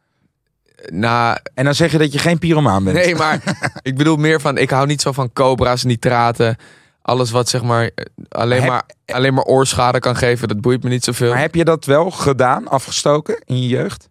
Nou, 0.91 1.37
En 1.53 1.65
dan 1.65 1.75
zeg 1.75 1.91
je 1.91 1.97
dat 1.97 2.13
je 2.13 2.19
geen 2.19 2.39
pyromaan 2.39 2.83
bent. 2.83 2.95
nee, 2.95 3.15
maar 3.15 3.41
ik 3.81 3.95
bedoel 3.97 4.15
meer 4.17 4.41
van... 4.41 4.57
Ik 4.57 4.69
hou 4.69 4.87
niet 4.87 5.01
zo 5.01 5.11
van 5.11 5.33
cobra's, 5.33 5.83
nitraten. 5.83 6.55
Alles 7.07 7.31
wat 7.31 7.49
zeg 7.49 7.63
maar 7.63 7.83
eh, 7.95 8.05
alleen, 8.29 8.59
Heb- 8.61 8.69
maar 8.69 8.83
alleen 9.05 9.33
maar 9.33 9.43
oorschade 9.43 9.99
kan 9.99 10.15
geven. 10.15 10.47
Dat 10.47 10.61
boeit 10.61 10.83
me 10.83 10.89
niet 10.89 11.03
zoveel. 11.03 11.29
Maar 11.29 11.39
heb 11.39 11.55
je 11.55 11.63
dat 11.65 11.85
wel 11.85 12.11
gedaan, 12.11 12.67
afgestoken 12.67 13.41
in 13.45 13.61
je 13.61 13.67
jeugd? 13.67 14.09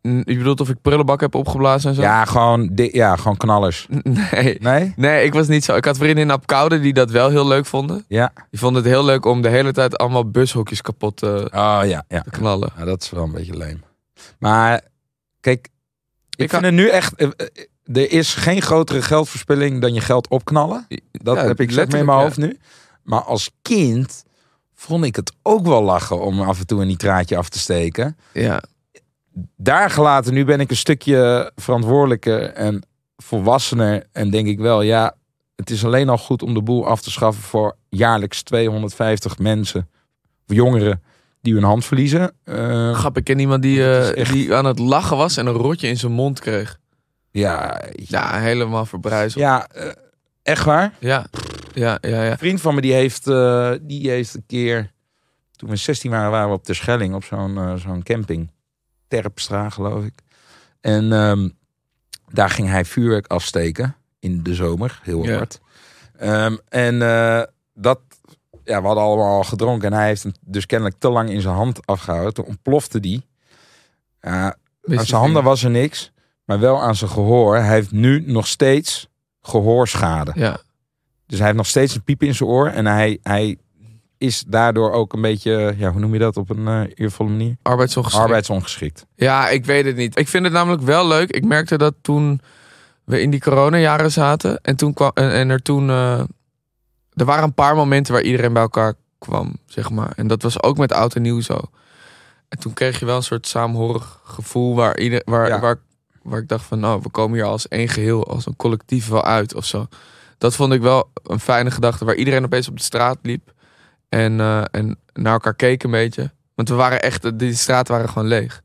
Je 0.00 0.36
bedoelt 0.36 0.60
of 0.60 0.68
ik 0.68 0.80
prullenbak 0.82 1.20
heb 1.20 1.34
opgeblazen 1.34 1.90
en 1.90 1.96
zo? 1.96 2.02
Ja, 2.02 2.24
gewoon, 2.24 2.70
ja, 2.74 3.16
gewoon 3.16 3.36
knallers. 3.36 3.86
Nee. 4.32 4.56
Nee? 4.60 4.92
Nee, 4.96 5.24
ik 5.24 5.32
was 5.34 5.48
niet 5.48 5.64
zo. 5.64 5.76
Ik 5.76 5.84
had 5.84 5.96
vrienden 5.96 6.24
in 6.24 6.30
Apkoude 6.30 6.80
die 6.80 6.92
dat 6.92 7.10
wel 7.10 7.30
heel 7.30 7.46
leuk 7.46 7.66
vonden. 7.66 8.04
Ja. 8.08 8.32
Die 8.50 8.58
vonden 8.60 8.82
het 8.82 8.92
heel 8.92 9.04
leuk 9.04 9.24
om 9.24 9.42
de 9.42 9.48
hele 9.48 9.72
tijd 9.72 9.96
allemaal 9.98 10.30
bushokjes 10.30 10.80
kapot 10.82 11.22
eh, 11.22 11.30
Oh 11.34 11.80
ja, 11.84 12.04
ja. 12.08 12.20
te 12.20 12.30
knallen. 12.30 12.70
Ja, 12.78 12.84
dat 12.84 13.02
is 13.02 13.10
wel 13.10 13.22
een 13.22 13.32
beetje 13.32 13.56
leem. 13.56 13.82
Maar 14.38 14.80
kijk, 15.40 15.68
ik, 16.30 16.42
Ik 16.44 16.50
vind 16.50 16.64
het 16.64 16.74
nu 16.74 16.88
echt... 16.88 17.12
Er 17.92 18.10
is 18.12 18.34
geen 18.34 18.62
grotere 18.62 19.02
geldverspilling 19.02 19.80
dan 19.80 19.94
je 19.94 20.00
geld 20.00 20.28
opknallen. 20.28 20.86
Dat 21.12 21.36
Ja, 21.36 21.44
heb 21.46 21.60
ik 21.60 21.70
zeg 21.70 21.88
maar 21.88 21.98
in 22.00 22.06
mijn 22.06 22.18
hoofd 22.18 22.36
nu. 22.36 22.58
Maar 23.02 23.22
als 23.22 23.50
kind 23.62 24.24
vond 24.74 25.04
ik 25.04 25.16
het 25.16 25.32
ook 25.42 25.66
wel 25.66 25.82
lachen 25.82 26.20
om 26.20 26.40
af 26.40 26.58
en 26.58 26.66
toe 26.66 26.80
een 26.80 26.86
nitraatje 26.86 27.36
af 27.36 27.48
te 27.48 27.58
steken. 27.58 28.16
Ja. 28.32 28.62
Daar 29.56 29.90
gelaten, 29.90 30.34
nu 30.34 30.44
ben 30.44 30.60
ik 30.60 30.70
een 30.70 30.76
stukje 30.76 31.52
verantwoordelijker 31.56 32.42
en 32.52 32.82
volwassener. 33.16 34.06
En 34.12 34.30
denk 34.30 34.46
ik 34.46 34.58
wel, 34.58 34.82
ja, 34.82 35.14
het 35.56 35.70
is 35.70 35.84
alleen 35.84 36.08
al 36.08 36.18
goed 36.18 36.42
om 36.42 36.54
de 36.54 36.62
boel 36.62 36.86
af 36.86 37.00
te 37.02 37.10
schaffen 37.10 37.42
voor 37.42 37.76
jaarlijks 37.88 38.42
250 38.42 39.38
mensen, 39.38 39.88
of 40.48 40.54
jongeren, 40.54 41.02
die 41.40 41.54
hun 41.54 41.62
hand 41.62 41.84
verliezen. 41.84 42.32
Grap, 42.94 43.16
ik 43.16 43.24
ken 43.24 43.38
iemand 43.38 43.62
die, 43.62 43.82
eh, 43.82 44.16
echt- 44.16 44.32
die 44.32 44.54
aan 44.54 44.64
het 44.64 44.78
lachen 44.78 45.16
was 45.16 45.36
en 45.36 45.46
een 45.46 45.52
rotje 45.54 45.88
in 45.88 45.96
zijn 45.96 46.12
mond 46.12 46.40
kreeg. 46.40 46.78
Ja, 47.38 47.82
Ja, 47.92 48.38
helemaal 48.38 48.86
verbrijzeld. 48.86 49.44
ja 49.44 49.66
eh, 49.68 49.90
echt 50.42 50.64
waar. 50.64 50.94
Ja, 50.98 51.26
ja, 51.74 51.98
ja. 52.00 52.22
ja. 52.22 52.30
Een 52.30 52.38
vriend 52.38 52.60
van 52.60 52.74
me 52.74 52.80
die 52.80 52.92
heeft, 52.92 53.26
eh, 53.26 53.72
die 53.80 54.10
heeft 54.10 54.34
een 54.34 54.46
keer, 54.46 54.92
toen 55.56 55.68
we 55.70 55.76
16 55.76 56.10
waren, 56.10 56.30
waren 56.30 56.48
we 56.48 56.54
op 56.54 56.64
Terschelling 56.64 57.14
op 57.14 57.24
zo'n 57.24 57.58
eh, 57.58 57.74
zo'n 57.74 58.02
camping. 58.02 58.50
Terpstra, 59.08 59.70
geloof 59.70 60.04
ik. 60.04 60.14
En 60.80 61.12
ehm, 61.12 61.48
daar 62.32 62.50
ging 62.50 62.68
hij 62.68 62.84
vuurwerk 62.84 63.26
afsteken 63.26 63.96
in 64.18 64.42
de 64.42 64.54
zomer, 64.54 65.00
heel 65.02 65.24
Ja. 65.24 65.36
hard. 65.36 65.60
Ehm, 66.18 66.56
en 66.68 66.98
dat, 67.74 68.00
ja, 68.64 68.80
we 68.80 68.86
hadden 68.86 69.04
allemaal 69.04 69.36
al 69.36 69.44
gedronken 69.44 69.92
en 69.92 69.98
hij 69.98 70.06
heeft 70.06 70.22
hem 70.22 70.32
dus 70.40 70.66
kennelijk 70.66 70.98
te 70.98 71.08
lang 71.10 71.30
in 71.30 71.40
zijn 71.40 71.54
hand 71.54 71.86
afgehouden. 71.86 72.34
Toen 72.34 72.44
ontplofte 72.44 73.00
die. 73.00 73.26
Ja, 74.20 74.56
aan 74.82 75.04
zijn 75.06 75.20
handen 75.20 75.42
was 75.42 75.62
er 75.64 75.70
niks, 75.70 76.12
maar 76.46 76.58
wel 76.60 76.82
aan 76.82 76.94
zijn 76.96 77.10
gehoor. 77.10 77.56
Hij 77.56 77.74
heeft 77.74 77.90
nu 77.92 78.22
nog 78.26 78.46
steeds 78.46 79.08
gehoorschade. 79.42 80.32
Ja, 80.34 80.58
Dus 81.26 81.36
hij 81.36 81.46
heeft 81.46 81.58
nog 81.58 81.66
steeds 81.66 81.94
een 81.94 82.02
piep 82.02 82.22
in 82.22 82.34
zijn 82.34 82.48
oor. 82.48 82.66
En 82.68 82.86
hij, 82.86 83.18
hij 83.22 83.56
is 84.18 84.44
daardoor 84.46 84.92
ook 84.92 85.12
een 85.12 85.20
beetje, 85.20 85.74
ja, 85.78 85.90
hoe 85.90 86.00
noem 86.00 86.12
je 86.12 86.18
dat 86.18 86.36
op 86.36 86.50
een 86.50 86.68
eh 86.68 86.82
eervolle 86.94 87.28
manier? 87.30 87.56
arbeidsongeschikt. 87.62 88.24
Arbeidsongeschikt. 88.24 89.06
Ja, 89.14 89.48
ik 89.48 89.64
weet 89.64 89.84
het 89.84 89.96
niet. 89.96 90.18
Ik 90.18 90.28
vind 90.28 90.44
het 90.44 90.52
namelijk 90.52 90.82
wel 90.82 91.06
leuk. 91.08 91.30
Ik 91.30 91.44
merkte 91.44 91.78
dat 91.78 91.94
toen 92.02 92.40
we 93.04 93.20
in 93.20 93.30
die 93.30 93.40
coronajaren 93.40 94.12
zaten. 94.12 94.58
En, 94.62 94.76
toen 94.76 94.92
kwam, 94.94 95.10
en, 95.14 95.30
en 95.32 95.48
er 95.50 95.62
toen... 95.62 95.90
eh, 95.90 96.20
er 97.14 97.24
waren 97.24 97.44
een 97.44 97.54
paar 97.54 97.76
momenten 97.76 98.12
waar 98.12 98.22
iedereen 98.22 98.52
bij 98.52 98.62
elkaar 98.62 98.94
kwam, 99.18 99.56
zeg 99.66 99.90
maar. 99.90 100.12
En 100.16 100.26
dat 100.26 100.42
was 100.42 100.62
ook 100.62 100.76
met 100.78 100.92
oud 100.92 101.14
en 101.14 101.22
nieuw 101.22 101.40
zo. 101.40 101.58
En 102.48 102.58
toen 102.58 102.72
kreeg 102.72 102.98
je 102.98 103.04
wel 103.06 103.16
een 103.16 103.22
soort 103.22 103.46
saamhorig 103.46 104.20
gevoel 104.24 104.74
waar, 104.74 104.98
ieder, 104.98 105.22
waar, 105.24 105.48
Ja. 105.48 105.60
waar, 105.60 105.78
waar 106.26 106.40
ik 106.40 106.48
dacht 106.48 106.64
van... 106.64 106.80
Nou, 106.80 107.00
we 107.02 107.10
komen 107.10 107.36
hier 107.36 107.46
als 107.46 107.68
één 107.68 107.88
geheel, 107.88 108.26
als 108.26 108.46
een 108.46 108.56
collectief 108.56 109.08
wel 109.08 109.24
uit 109.24 109.54
of 109.54 109.64
zo. 109.64 109.86
Dat 110.38 110.54
vond 110.54 110.72
ik 110.72 110.80
wel 110.80 111.10
een 111.22 111.40
fijne 111.40 111.70
gedachte. 111.70 112.04
Waar 112.04 112.14
iedereen 112.14 112.44
opeens 112.44 112.68
op 112.68 112.76
de 112.76 112.82
straat 112.82 113.18
liep. 113.22 113.52
En, 114.08 114.40
eh, 114.40 114.64
en 114.70 114.98
naar 115.12 115.32
elkaar 115.32 115.54
keek 115.54 115.82
een 115.82 115.90
beetje. 115.90 116.32
Want 116.54 116.68
we 116.68 116.74
waren 116.74 117.02
echt... 117.02 117.38
Die 117.38 117.54
straten 117.54 117.94
waren 117.94 118.08
gewoon 118.08 118.28
leeg. 118.28 118.62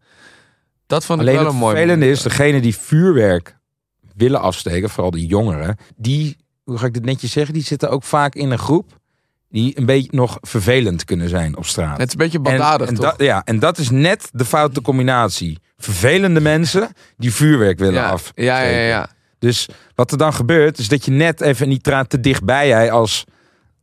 Dat 0.87 1.05
vond 1.05 1.19
Alleen 1.19 1.33
ik 1.33 1.39
wel 1.39 1.47
het 1.47 1.55
een 1.55 1.61
mooi 1.61 1.75
vervelende 1.75 2.05
moment. 2.05 2.25
is, 2.25 2.31
degene 2.31 2.61
die 2.61 2.77
vuurwerk 2.77 3.57
willen 4.15 4.41
afsteken, 4.41 4.89
vooral 4.89 5.11
de 5.11 5.25
jongeren, 5.25 5.77
die, 5.95 6.37
hoe 6.63 6.77
ga 6.77 6.85
ik 6.85 6.93
dit 6.93 7.05
netjes 7.05 7.31
zeggen, 7.31 7.53
die 7.53 7.63
zitten 7.63 7.89
ook 7.89 8.03
vaak 8.03 8.35
in 8.35 8.51
een 8.51 8.59
groep 8.59 8.99
die 9.51 9.77
een 9.77 9.85
beetje 9.85 10.09
nog 10.11 10.37
vervelend 10.41 11.03
kunnen 11.05 11.29
zijn 11.29 11.57
op 11.57 11.65
straat. 11.65 11.97
Het 11.97 12.07
is 12.07 12.13
een 12.13 12.19
beetje 12.19 12.39
baldadig, 12.39 12.87
en, 12.87 12.93
toch? 12.95 13.05
dat, 13.05 13.21
ja, 13.21 13.41
en 13.45 13.59
dat 13.59 13.77
is 13.77 13.89
net 13.89 14.29
de 14.31 14.45
foute 14.45 14.81
combinatie. 14.81 15.59
Vervelende 15.77 16.39
mensen 16.41 16.89
die 17.17 17.33
vuurwerk 17.33 17.79
willen 17.79 17.93
ja. 18.01 18.09
af. 18.09 18.31
ja, 18.35 18.61
ja, 18.61 18.69
ja, 18.69 18.87
ja. 18.87 19.09
Dus 19.39 19.67
wat 19.95 20.11
er 20.11 20.17
dan 20.17 20.33
gebeurt, 20.33 20.77
is 20.77 20.87
dat 20.87 21.05
je 21.05 21.11
net 21.11 21.41
even 21.41 21.67
niet 21.69 21.83
tra- 21.83 22.03
te 22.03 22.19
dichtbij 22.19 22.67
jij 22.67 22.91
als 22.91 23.23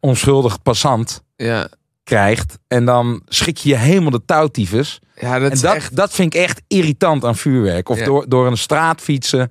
onschuldig 0.01 0.63
passant 0.63 1.23
Ja, 1.37 1.69
krijgt. 2.05 2.59
En 2.69 2.85
dan 2.85 3.23
schrik 3.27 3.57
je 3.57 3.69
je 3.69 3.77
helemaal 3.77 4.11
de 4.11 4.25
touwtyfus. 4.25 4.99
ja 5.15 5.39
dat 5.39 5.51
En 5.53 5.61
dat, 5.61 5.75
echt... 5.75 5.97
dat 5.97 6.13
vind 6.15 6.35
ik 6.35 6.41
echt 6.41 6.61
irritant 6.67 7.25
aan 7.25 7.37
vuurwerk. 7.37 7.89
Of 7.89 7.99
Ja. 7.99 8.05
door, 8.05 8.29
door 8.29 8.47
een 8.47 8.57
straat 8.59 9.01
fietsen. 9.01 9.51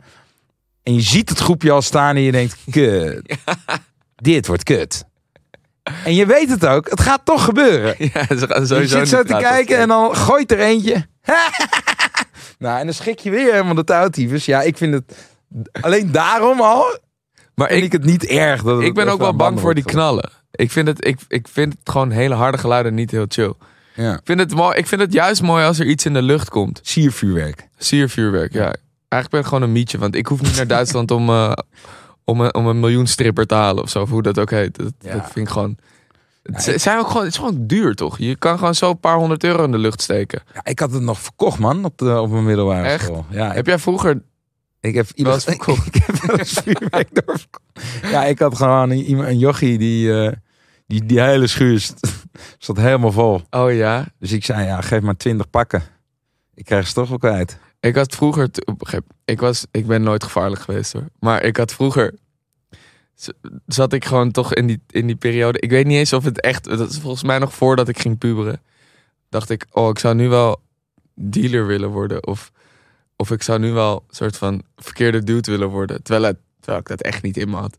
En 0.83 0.93
je 0.93 1.01
ziet 1.01 1.29
het 1.29 1.39
groepje 1.39 1.71
al 1.71 1.81
staan 1.81 2.15
en 2.15 2.21
je 2.21 2.31
denkt, 2.31 2.57
kut. 2.71 3.37
Dit 4.15 4.47
wordt 4.47 4.63
kut. 4.63 5.03
En 6.05 6.15
je 6.15 6.25
weet 6.25 6.49
het 6.49 6.65
ook, 6.65 6.89
het 6.89 7.01
gaat 7.01 7.21
toch 7.23 7.43
gebeuren. 7.43 7.95
Ja, 8.13 8.37
ze 8.37 8.47
gaan 8.47 8.61
je 8.61 8.67
sowieso 8.67 8.97
zit 8.97 9.07
zo 9.07 9.23
te 9.23 9.37
kijken 9.37 9.77
en 9.77 9.87
dan 9.87 10.15
gooit 10.15 10.51
er 10.51 10.59
eentje. 10.59 11.05
nou, 12.59 12.79
en 12.79 12.85
dan 12.85 12.93
schrik 12.93 13.19
je 13.19 13.29
weer 13.29 13.51
helemaal 13.51 13.75
de 13.75 13.83
touwtyfus. 13.83 14.45
Ja, 14.45 14.61
ik 14.61 14.77
vind 14.77 14.93
het... 14.93 15.15
Alleen 15.81 16.11
daarom 16.11 16.61
al 16.61 16.97
Maar 17.55 17.71
ik, 17.71 17.83
ik, 17.83 17.91
het 17.91 18.03
niet 18.03 18.25
erg. 18.25 18.63
Dat 18.63 18.81
ik 18.81 18.93
ben 18.93 19.07
ook 19.07 19.19
wel 19.19 19.35
bang 19.35 19.59
voor 19.59 19.73
die 19.73 19.83
knallen. 19.83 20.29
Ik 20.51 20.71
vind, 20.71 20.87
het, 20.87 21.05
ik, 21.05 21.19
ik 21.27 21.47
vind 21.47 21.73
het 21.73 21.89
gewoon 21.89 22.11
hele 22.11 22.35
harde 22.35 22.57
geluiden 22.57 22.93
niet 22.93 23.11
heel 23.11 23.25
chill. 23.27 23.53
Ja. 23.93 24.13
Ik 24.13 24.21
vind, 24.23 24.39
het 24.39 24.55
mooi, 24.55 24.77
ik 24.77 24.87
vind 24.87 25.01
het 25.01 25.13
juist 25.13 25.41
mooi 25.41 25.65
als 25.65 25.79
er 25.79 25.85
iets 25.85 26.05
in 26.05 26.13
de 26.13 26.21
lucht 26.21 26.49
komt. 26.49 26.79
Siervuurwerk. 26.83 27.67
Siervuurwerk, 27.77 28.53
ja. 28.53 28.75
Eigenlijk 29.09 29.29
ben 29.29 29.39
ik 29.39 29.45
gewoon 29.45 29.61
een 29.61 29.71
mietje, 29.71 29.97
want 29.97 30.15
ik 30.15 30.27
hoef 30.27 30.41
niet 30.41 30.55
naar 30.55 30.67
Duitsland 30.67 31.11
om, 31.11 31.29
eh, 31.29 31.51
om, 32.27 32.41
een, 32.41 32.53
om 32.55 32.67
een 32.67 32.79
miljoen 32.79 33.07
stripper 33.07 33.45
te 33.45 33.55
halen 33.55 33.83
of 33.83 33.89
zo, 33.89 34.01
of 34.01 34.09
hoe 34.09 34.21
dat 34.21 34.39
ook 34.39 34.49
heet. 34.51 34.75
Dat, 34.75 34.93
Ja. 34.99 35.13
dat 35.13 35.23
vind 35.31 35.47
ik 35.47 35.53
gewoon... 35.53 35.77
Het, 36.43 36.81
zijn 36.81 36.99
ook 36.99 37.07
gewoon, 37.07 37.23
het 37.23 37.31
is 37.31 37.39
gewoon 37.39 37.67
duur, 37.67 37.95
toch? 37.95 38.17
Je 38.17 38.35
kan 38.35 38.57
gewoon 38.57 38.75
zo 38.75 38.89
een 38.89 38.99
paar 38.99 39.15
honderd 39.17 39.43
euro 39.43 39.63
in 39.63 39.71
de 39.71 39.77
lucht 39.77 40.01
steken. 40.01 40.41
Ja, 40.53 40.61
ik 40.65 40.79
had 40.79 40.91
het 40.91 41.01
nog 41.01 41.19
verkocht, 41.19 41.59
man, 41.59 41.85
op, 41.85 41.97
de, 41.97 42.19
op 42.21 42.29
mijn 42.31 42.43
middelbare 42.45 42.87
Echt? 42.87 43.03
school. 43.03 43.25
Ja, 43.29 43.51
Heb 43.53 43.65
jij 43.65 43.79
vroeger... 43.79 44.21
Ik 44.79 44.95
heb 44.95 45.07
iemand 45.15 45.43
verkocht? 45.53 45.87
ik 45.95 46.03
heb 46.05 46.15
wel 46.21 46.37
eens 46.37 46.53
vuurwerk 46.63 47.09
doorverkocht. 47.25 47.63
Ja, 48.11 48.23
ik 48.25 48.39
had 48.39 48.55
gewoon 48.57 48.89
een, 48.89 48.97
iemand- 49.03 49.27
een 49.27 49.37
jochie 49.37 49.77
die, 49.77 50.21
eh, 50.23 50.31
die, 50.87 51.05
die 51.05 51.21
hele 51.21 51.47
schuur 51.47 51.87
zat 52.57 52.77
helemaal 52.77 53.11
vol. 53.11 53.41
Oh 53.49 53.73
ja? 53.73 54.05
Dus 54.19 54.31
ik 54.31 54.45
zei, 54.45 54.65
ja, 54.65 54.81
geef 54.81 55.01
maar 55.01 55.17
twintig 55.17 55.49
pakken. 55.49 55.83
Ik 56.53 56.65
krijg 56.65 56.87
ze 56.87 56.93
toch 56.93 57.09
wel 57.09 57.17
kwijt. 57.17 57.57
Ik 57.79 57.95
had 57.95 58.15
vroeger... 58.15 58.49
Ik, 59.25 59.39
was, 59.39 59.65
ik 59.71 59.87
ben 59.87 60.01
nooit 60.01 60.23
gevaarlijk 60.23 60.61
geweest 60.61 60.93
hoor. 60.93 61.07
Maar 61.19 61.43
ik 61.43 61.57
had 61.57 61.73
vroeger... 61.73 62.13
Zat 63.65 63.93
ik 63.93 64.05
gewoon 64.05 64.31
toch 64.31 64.53
in 64.53 64.67
die, 64.67 64.81
in 64.89 65.07
die 65.07 65.15
periode... 65.15 65.59
Ik 65.59 65.69
weet 65.69 65.85
niet 65.85 65.97
eens 65.97 66.13
of 66.13 66.23
het 66.23 66.41
echt... 66.41 66.63
Dat 66.63 66.89
is 66.89 66.99
volgens 66.99 67.23
mij 67.23 67.39
nog 67.39 67.53
voordat 67.53 67.87
ik 67.87 67.99
ging 67.99 68.17
puberen. 68.17 68.61
Dacht 69.29 69.49
ik, 69.49 69.65
oh, 69.71 69.89
ik 69.89 69.99
zou 69.99 70.15
nu 70.15 70.29
wel 70.29 70.61
dealer 71.15 71.67
willen 71.67 71.89
worden. 71.89 72.27
Of, 72.27 72.51
of 73.15 73.31
ik 73.31 73.43
zou 73.43 73.59
nu 73.59 73.71
wel 73.71 74.05
een 74.07 74.15
soort 74.15 74.37
van 74.37 74.63
verkeerde 74.75 75.23
dude 75.23 75.51
willen 75.51 75.69
worden. 75.69 76.03
Terwijl, 76.03 76.25
het, 76.25 76.37
terwijl 76.59 76.79
ik 76.79 76.87
dat 76.87 77.01
echt 77.01 77.23
niet 77.23 77.37
in 77.37 77.49
me 77.49 77.55
had. 77.55 77.77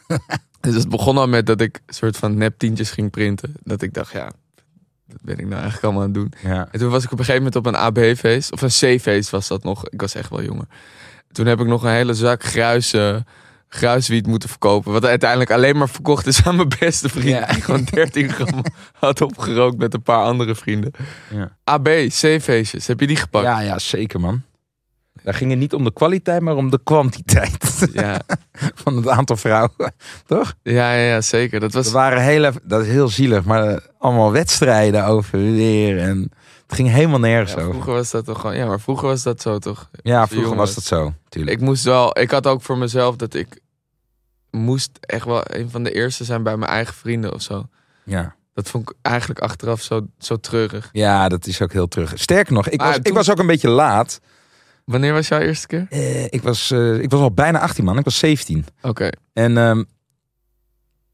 dus 0.60 0.74
het 0.74 0.88
begon 0.88 1.18
al 1.18 1.28
met 1.28 1.46
dat 1.46 1.60
ik 1.60 1.80
een 1.86 1.94
soort 1.94 2.16
van 2.16 2.36
neptientjes 2.36 2.90
ging 2.90 3.10
printen. 3.10 3.54
Dat 3.62 3.82
ik 3.82 3.94
dacht, 3.94 4.12
ja... 4.12 4.30
Dat 5.08 5.22
ben 5.22 5.38
ik 5.38 5.46
nou 5.46 5.52
eigenlijk 5.54 5.84
allemaal 5.84 6.02
aan 6.02 6.08
het 6.08 6.14
doen. 6.14 6.32
Ja. 6.50 6.68
En 6.70 6.78
toen 6.78 6.90
was 6.90 7.04
ik 7.04 7.12
op 7.12 7.18
een 7.18 7.24
gegeven 7.24 7.50
moment 7.52 7.56
op 7.56 7.66
een 7.66 7.76
AB-feest. 7.76 8.52
Of 8.52 8.62
een 8.62 8.96
C-feest 8.98 9.30
was 9.30 9.48
dat 9.48 9.62
nog. 9.62 9.88
Ik 9.88 10.00
was 10.00 10.14
echt 10.14 10.30
wel 10.30 10.42
jonger. 10.42 10.66
Toen 11.32 11.46
heb 11.46 11.60
ik 11.60 11.66
nog 11.66 11.82
een 11.82 11.90
hele 11.90 12.14
zak 12.14 12.44
gruis, 12.44 12.94
gruiswiet 13.68 14.26
moeten 14.26 14.48
verkopen. 14.48 14.92
Wat 14.92 15.04
uiteindelijk 15.04 15.50
alleen 15.50 15.76
maar 15.76 15.88
verkocht 15.88 16.26
is 16.26 16.44
aan 16.44 16.56
mijn 16.56 16.72
beste 16.78 17.08
vriend. 17.08 17.28
Ja. 17.28 17.46
Die 17.46 17.62
gewoon 17.62 17.84
13 17.90 18.32
gram 18.32 18.62
had 18.92 19.20
opgerookt 19.20 19.78
met 19.78 19.94
een 19.94 20.02
paar 20.02 20.24
andere 20.24 20.54
vrienden. 20.54 20.90
Ja. 21.30 21.56
AB, 21.64 21.88
C-feestjes. 22.08 22.86
Heb 22.86 23.00
je 23.00 23.06
die 23.06 23.16
gepakt? 23.16 23.44
ja, 23.44 23.60
ja, 23.60 23.78
zeker 23.78 24.20
man. 24.20 24.42
Daar 25.28 25.36
ging 25.36 25.50
het 25.50 25.58
niet 25.58 25.74
om 25.74 25.84
de 25.84 25.92
kwaliteit, 25.92 26.40
maar 26.42 26.56
om 26.56 26.70
de 26.70 26.80
kwantiteit 26.84 27.88
Ja, 27.92 28.20
van 28.82 28.96
het 28.96 29.08
aantal 29.08 29.36
vrouwen. 29.36 29.94
Toch? 30.26 30.54
ja, 30.62 30.92
ja, 30.94 31.20
zeker. 31.20 31.60
Dat 31.60 31.72
Dat 31.72 31.84
was... 31.84 31.92
waren 31.92 32.22
hele, 32.22 32.52
dat 32.62 32.80
is 32.82 32.88
heel 32.88 33.08
zielig, 33.08 33.44
maar 33.44 33.80
allemaal 33.98 34.32
wedstrijden 34.32 35.04
over 35.06 35.38
weer. 35.38 35.98
En 35.98 36.32
het 36.66 36.74
ging 36.76 36.88
helemaal 36.88 37.18
nergens 37.18 37.50
Ja, 37.52 37.56
over. 37.58 37.70
vroeger 37.70 37.92
was 37.92 38.10
dat 38.10 38.24
toch 38.24 38.40
gewoon... 38.40 38.56
Ja, 38.56 38.66
maar 38.66 38.80
vroeger 38.80 39.08
was 39.08 39.22
dat 39.22 39.40
zo 39.42 39.58
toch? 39.58 39.90
Ja, 40.02 40.26
vroeger 40.26 40.56
was 40.56 40.74
dat 40.74 40.84
zo, 40.84 41.12
natuurlijk. 41.24 41.56
Ik 41.56 41.62
moest 41.62 41.84
wel... 41.84 42.18
Ik 42.18 42.30
had 42.30 42.46
ook 42.46 42.62
voor 42.62 42.78
mezelf 42.78 43.16
dat 43.16 43.34
ik... 43.34 43.60
moest 44.50 44.90
echt 45.00 45.24
wel 45.24 45.42
een 45.44 45.70
van 45.70 45.82
de 45.82 45.92
eerste 45.92 46.24
zijn 46.24 46.42
bij 46.42 46.56
mijn 46.56 46.70
eigen 46.70 46.94
vrienden 46.94 47.34
of 47.34 47.42
zo. 47.42 47.68
Ja. 48.04 48.34
Dat 48.54 48.68
vond 48.68 48.90
ik 48.90 48.96
eigenlijk 49.02 49.40
achteraf 49.40 49.82
zo, 49.82 50.06
zo 50.18 50.36
treurig. 50.36 50.88
ja, 50.92 51.28
dat 51.28 51.46
is 51.46 51.62
ook 51.62 51.72
heel 51.72 51.88
terug. 51.88 52.12
Sterker 52.14 52.52
nog, 52.52 52.68
ik 52.68 52.78
Maar 52.78 52.88
was, 52.88 52.98
ik 53.02 53.12
was 53.12 53.30
ook 53.30 53.38
een 53.38 53.46
beetje 53.46 53.68
laat. 53.68 54.20
Wanneer 54.88 55.12
was 55.12 55.28
jouw 55.28 55.40
eerste 55.40 55.66
keer? 55.66 55.86
Eh, 55.90 56.24
ik, 56.24 56.42
was, 56.42 56.70
eh, 56.70 57.00
ik 57.00 57.10
was 57.10 57.20
al 57.20 57.32
bijna 57.32 57.60
18 57.60 57.84
man, 57.84 57.98
ik 57.98 58.04
was 58.04 58.18
17. 58.18 58.64
Oké. 58.82 59.08
En 59.32 59.56
ehm, 59.58 59.82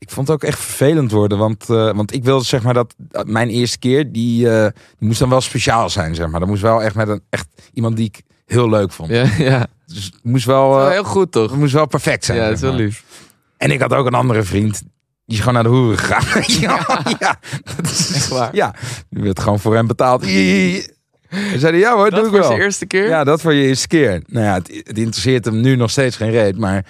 ik 0.05 0.11
vond 0.11 0.29
het 0.29 0.37
ook 0.37 0.43
echt 0.43 0.59
vervelend 0.59 1.11
worden. 1.11 1.39
Want, 1.39 1.71
eh, 1.71 1.93
want 1.95 2.13
ik 2.13 2.25
wilde 2.25 2.45
zeg 2.45 2.63
maar 2.63 2.75
dat 2.75 2.95
dat 2.99 3.27
mijn 3.27 3.49
eerste 3.49 3.79
keer, 3.79 4.13
die, 4.13 4.51
eh, 4.51 4.71
die 4.99 5.09
moest 5.09 5.19
dan 5.19 5.29
wel 5.29 5.41
speciaal 5.41 5.91
zijn. 5.91 6.15
Zeg 6.15 6.29
maar. 6.29 6.41
Dat 6.41 6.49
moest 6.49 6.63
wel 6.63 6.83
echt 6.83 6.95
met 6.95 7.09
een 7.09 7.23
echt 7.31 7.47
iemand 7.73 7.97
die 7.97 8.07
ik 8.07 8.23
heel 8.47 8.69
leuk 8.69 8.93
vond. 8.93 9.11
Ja, 9.11 9.27
ja. 9.51 9.67
Dus 9.87 10.05
het 10.05 10.19
moest 10.23 10.45
wel, 10.45 10.71
Wel 10.71 10.87
eh, 10.87 10.91
heel 10.93 11.05
goed 11.05 11.33
toch? 11.33 11.51
het 11.51 11.59
moest 11.61 11.73
wel 11.73 11.87
perfect 11.87 12.25
zijn. 12.25 12.39
Ja, 12.39 12.45
dat 12.45 12.55
is 12.55 12.61
wel 12.61 12.73
maar. 12.73 12.81
lief. 12.81 13.05
En 13.57 13.71
ik 13.71 13.81
had 13.81 13.93
ook 13.93 14.07
een 14.07 14.15
andere 14.15 14.43
vriend. 14.43 14.83
Die 15.27 15.37
is 15.37 15.39
gewoon 15.39 15.55
naar 15.55 15.63
de 15.63 15.69
hoeren 15.69 15.99
gegaan. 15.99 16.43
ja, 16.61 17.03
ja, 17.19 17.39
dat 17.77 17.91
is 17.91 18.13
Echt 18.15 18.29
waar? 18.29 18.55
Ja, 18.55 18.75
die 19.11 19.23
werd 19.23 19.41
gewoon 19.41 19.61
voor 19.61 19.75
hem 19.75 19.87
betaald. 19.87 20.23
Hij 21.35 21.59
zei, 21.59 21.77
ja 21.77 21.94
hoor, 21.94 22.11
Dat 22.11 22.25
doe 22.25 22.35
ik 22.35 22.42
was 22.42 22.49
de 22.49 22.62
eerste 22.62 22.87
keer? 22.87 23.09
Ja, 23.09 23.25
dat 23.25 23.40
voor 23.40 23.55
je 23.55 23.66
eerste 23.66 23.88
keer. 23.88 24.23
Nou 24.27 24.47
ja, 24.47 24.55
het, 24.55 24.68
het 24.68 24.99
interesseert 24.99 25.44
hem 25.44 25.61
nu 25.61 25.77
nog 25.77 25.90
steeds 25.90 26.16
geen 26.16 26.31
reet. 26.31 26.59
Maar 26.59 26.85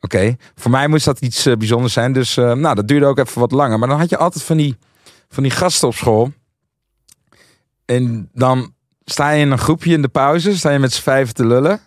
oké, 0.00 0.36
voor 0.54 0.70
mij 0.70 0.88
moest 0.88 1.04
dat 1.04 1.20
iets 1.20 1.46
eh, 1.46 1.56
bijzonders 1.56 1.92
zijn. 1.92 2.12
Dus 2.12 2.36
eh, 2.36 2.52
nou, 2.52 2.74
dat 2.74 2.88
duurde 2.88 3.06
ook 3.06 3.18
even 3.18 3.40
wat 3.40 3.52
langer. 3.52 3.78
Maar 3.78 3.88
dan 3.88 3.98
had 3.98 4.10
je 4.10 4.16
altijd 4.16 4.44
van 4.44 4.56
die, 4.56 4.76
van 5.28 5.42
die 5.42 5.52
gasten 5.52 5.88
op 5.88 5.94
school. 5.94 6.32
En 7.84 8.28
dan 8.32 8.74
sta 9.04 9.30
je 9.30 9.40
in 9.40 9.50
een 9.50 9.58
groepje 9.58 9.92
in 9.92 10.02
de 10.02 10.08
pauze. 10.08 10.56
Sta 10.56 10.70
je 10.70 10.78
met 10.78 10.92
z'n 10.92 11.02
vijven 11.02 11.34
te 11.34 11.46
lullen. 11.46 11.80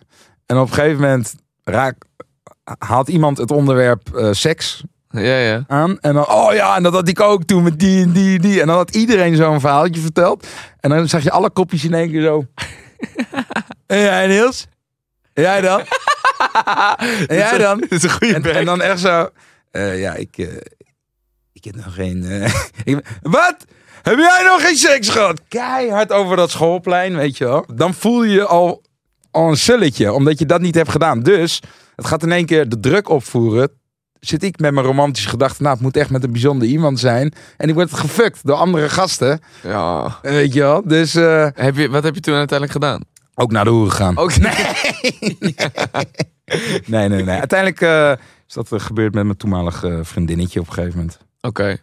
En 0.46 0.56
op 0.56 0.68
een 0.68 0.74
gegeven 0.74 1.00
moment 1.00 1.34
raak, 1.64 2.04
haalt 2.78 3.08
iemand 3.08 3.38
het 3.38 3.50
onderwerp 3.50 4.14
eh, 4.14 4.32
seks 4.32 4.84
Ja, 5.10 5.38
ja. 5.38 5.64
aan. 5.66 5.98
En 6.00 6.14
dan, 6.14 6.28
oh 6.28 6.52
ja, 6.54 6.76
en 6.76 6.82
dat 6.82 6.92
had 6.92 7.08
ik 7.08 7.20
ook 7.20 7.44
toen 7.44 7.62
met 7.62 7.78
die 7.78 8.02
en 8.04 8.12
die 8.12 8.34
en 8.36 8.40
die. 8.42 8.60
En 8.60 8.66
dan 8.66 8.76
had 8.76 8.94
iedereen 8.94 9.36
zo'n 9.36 9.60
verhaaltje 9.60 10.00
verteld. 10.00 10.46
En 10.80 10.90
dan 10.90 11.08
zag 11.08 11.22
je 11.22 11.30
alle 11.30 11.50
kopjes 11.50 11.84
in 11.84 11.94
één 11.94 12.10
keer 12.10 12.22
zo. 12.22 12.44
en 13.86 13.98
jij 14.00 14.26
Niels? 14.26 14.66
En 15.32 15.42
jij 15.42 15.60
dan? 15.60 15.80
en 17.26 17.36
jij 17.36 17.58
dan? 17.58 17.78
Dat 17.80 17.90
is 17.92 18.02
een 18.02 18.10
goede 18.10 18.34
En, 18.34 18.44
en 18.54 18.64
dan 18.64 18.80
echt 18.82 19.00
zo. 19.00 19.28
eh, 19.70 20.00
ja, 20.00 20.14
ik, 20.14 20.38
eh, 20.38 20.46
ik 21.52 21.64
heb 21.64 21.74
nog 21.76 21.94
geen. 21.94 22.24
eh, 22.24 22.54
ik- 22.94 23.18
wat? 23.22 23.56
Heb 24.02 24.18
jij 24.18 24.42
nog 24.44 24.62
geen 24.66 24.76
seks 24.76 25.08
gehad? 25.08 25.40
Keihard 25.48 26.12
over 26.12 26.36
dat 26.36 26.50
schoolplein, 26.50 27.16
weet 27.16 27.36
je 27.38 27.44
wel. 27.44 27.64
Dan 27.74 27.94
voel 27.94 28.22
je 28.24 28.32
je 28.32 28.44
al, 28.46 28.82
al 29.30 29.48
een 29.48 29.56
sulletje, 29.56 30.12
omdat 30.12 30.38
je 30.38 30.46
dat 30.46 30.60
niet 30.60 30.74
hebt 30.74 30.90
gedaan. 30.90 31.20
Dus 31.20 31.62
het 31.96 32.06
gaat 32.06 32.22
in 32.22 32.32
één 32.32 32.46
keer 32.46 32.68
de 32.68 32.80
druk 32.80 33.08
opvoeren. 33.08 33.70
Zit 34.20 34.42
ik 34.42 34.58
met 34.60 34.72
mijn 34.72 34.86
romantische 34.86 35.28
gedachten, 35.28 35.62
nou, 35.62 35.74
het 35.74 35.84
moet 35.84 35.96
echt 35.96 36.10
met 36.10 36.24
een 36.24 36.32
bijzonder 36.32 36.68
iemand 36.68 36.98
zijn. 37.00 37.32
En 37.56 37.68
ik 37.68 37.74
word 37.74 37.94
gefukt 37.94 38.40
door 38.46 38.56
andere 38.56 38.88
gasten, 38.88 39.40
Ja. 39.62 40.18
weet 40.22 40.52
je 40.52 40.60
wel. 40.60 40.82
Dus 40.84 41.14
eh, 41.14 41.46
Heb 41.54 41.76
je, 41.76 41.88
wat 41.88 42.02
heb 42.02 42.14
je 42.14 42.20
toen 42.20 42.34
uiteindelijk 42.34 42.78
gedaan? 42.84 43.02
ook 43.34 43.50
naar 43.52 43.64
de 43.64 43.70
hoeren 43.70 43.92
gaan. 43.92 44.16
Ook 44.16 44.32
Nee, 46.86 47.08
nee, 47.08 47.24
nee. 47.24 47.38
Uiteindelijk 47.38 47.80
eh, 47.80 48.12
is 48.48 48.54
dat 48.54 48.72
eh, 48.72 48.80
gebeurd 48.80 49.14
met 49.14 49.24
mijn 49.24 49.36
toenmalige 49.36 50.00
vriendinnetje 50.02 50.60
op 50.60 50.66
een 50.66 50.72
gegeven 50.72 50.96
moment. 50.96 51.18
Oké. 51.40 51.76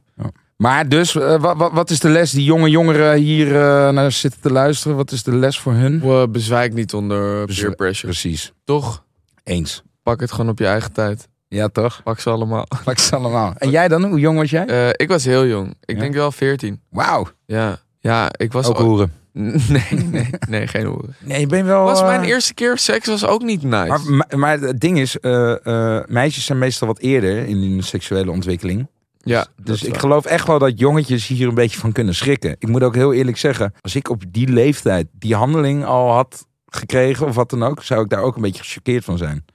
Maar 0.57 0.89
dus, 0.89 1.15
eh, 1.15 1.39
wa- 1.41 1.55
wa- 1.55 1.73
wat 1.73 1.89
is 1.89 1.99
de 1.99 2.09
les 2.09 2.31
die 2.31 2.43
jonge 2.43 2.69
jongeren 2.69 3.17
hier 3.17 3.47
naar 3.93 4.11
zitten 4.11 4.41
te 4.41 4.51
luisteren? 4.51 4.97
Wat 4.97 5.11
is 5.11 5.23
de 5.23 5.35
les 5.35 5.59
voor 5.59 5.73
hun? 5.73 5.99
We 5.99 6.27
bezwijk 6.31 6.73
niet 6.73 6.93
onder 6.93 7.45
peer 7.45 7.75
pressure. 7.75 8.07
Precies. 8.11 8.53
Toch? 8.63 9.03
Eens. 9.43 9.83
Pak 10.03 10.19
het 10.19 10.31
gewoon 10.31 10.49
op 10.49 10.59
je 10.59 10.65
eigen 10.67 10.91
tijd. 10.91 11.27
Ja, 11.55 11.67
toch? 11.67 12.01
Pak 12.03 12.19
ze 12.19 12.29
allemaal. 12.29 12.67
Pak 12.83 12.97
ze 12.99 13.15
allemaal. 13.15 13.53
En 13.57 13.69
jij 13.77 13.87
dan? 13.87 14.03
Hoe 14.03 14.19
jong 14.19 14.37
was 14.37 14.49
jij? 14.49 14.65
Eh, 14.65 14.89
ik 14.91 15.07
was 15.07 15.25
heel 15.25 15.45
jong. 15.45 15.73
Ik 15.85 15.95
Ja? 15.95 16.01
denk 16.01 16.13
wel 16.13 16.31
14. 16.31 16.81
Wauw. 16.89 17.27
Ja. 17.45 17.79
Ja, 17.99 18.29
ik 18.37 18.51
was... 18.51 18.67
Ook 18.67 18.77
hoeren. 18.77 19.11
Nee, 19.35 19.83
nee, 20.11 20.29
nee, 20.49 20.67
geen 20.67 20.85
hoeren. 20.85 21.15
Nee, 21.19 21.39
je 21.39 21.47
bent 21.47 21.65
wel... 21.65 21.83
Was 21.83 21.99
eh, 22.01 22.07
mijn 22.07 22.23
eerste 22.23 22.53
keer 22.53 22.77
seks 22.77 23.07
was 23.07 23.25
ook 23.25 23.41
niet 23.41 23.63
nice. 23.63 24.11
Maar, 24.11 24.37
maar, 24.39 24.59
het 24.59 24.79
ding 24.79 24.99
is, 24.99 25.19
eh, 25.19 25.65
eh, 25.97 26.03
meisjes 26.07 26.45
zijn 26.45 26.57
meestal 26.57 26.87
wat 26.87 26.99
eerder 26.99 27.37
in 27.47 27.57
hun 27.57 27.83
seksuele 27.83 28.31
ontwikkeling. 28.31 28.87
ja, 29.17 29.47
Dus 29.61 29.83
ik 29.83 29.97
geloof 29.97 30.25
echt 30.25 30.47
wel 30.47 30.59
dat 30.59 30.79
jongetjes 30.79 31.27
hier 31.27 31.47
een 31.47 31.53
beetje 31.55 31.79
van 31.79 31.91
kunnen 31.91 32.15
schrikken. 32.15 32.55
Ik 32.59 32.67
moet 32.67 32.83
ook 32.83 32.95
heel 32.95 33.13
eerlijk 33.13 33.37
zeggen, 33.37 33.73
als 33.81 33.95
ik 33.95 34.09
op 34.09 34.23
die 34.29 34.47
leeftijd 34.47 35.07
die 35.11 35.35
handeling 35.35 35.85
al 35.85 36.11
had 36.11 36.47
gekregen 36.65 37.27
of 37.27 37.35
wat 37.35 37.49
dan 37.49 37.63
ook, 37.63 37.83
zou 37.83 38.01
ik 38.03 38.09
daar 38.09 38.21
ook 38.21 38.35
een 38.35 38.41
beetje 38.41 38.63
gechoqueerd 38.63 39.03
van 39.03 39.17
zijn. 39.17 39.45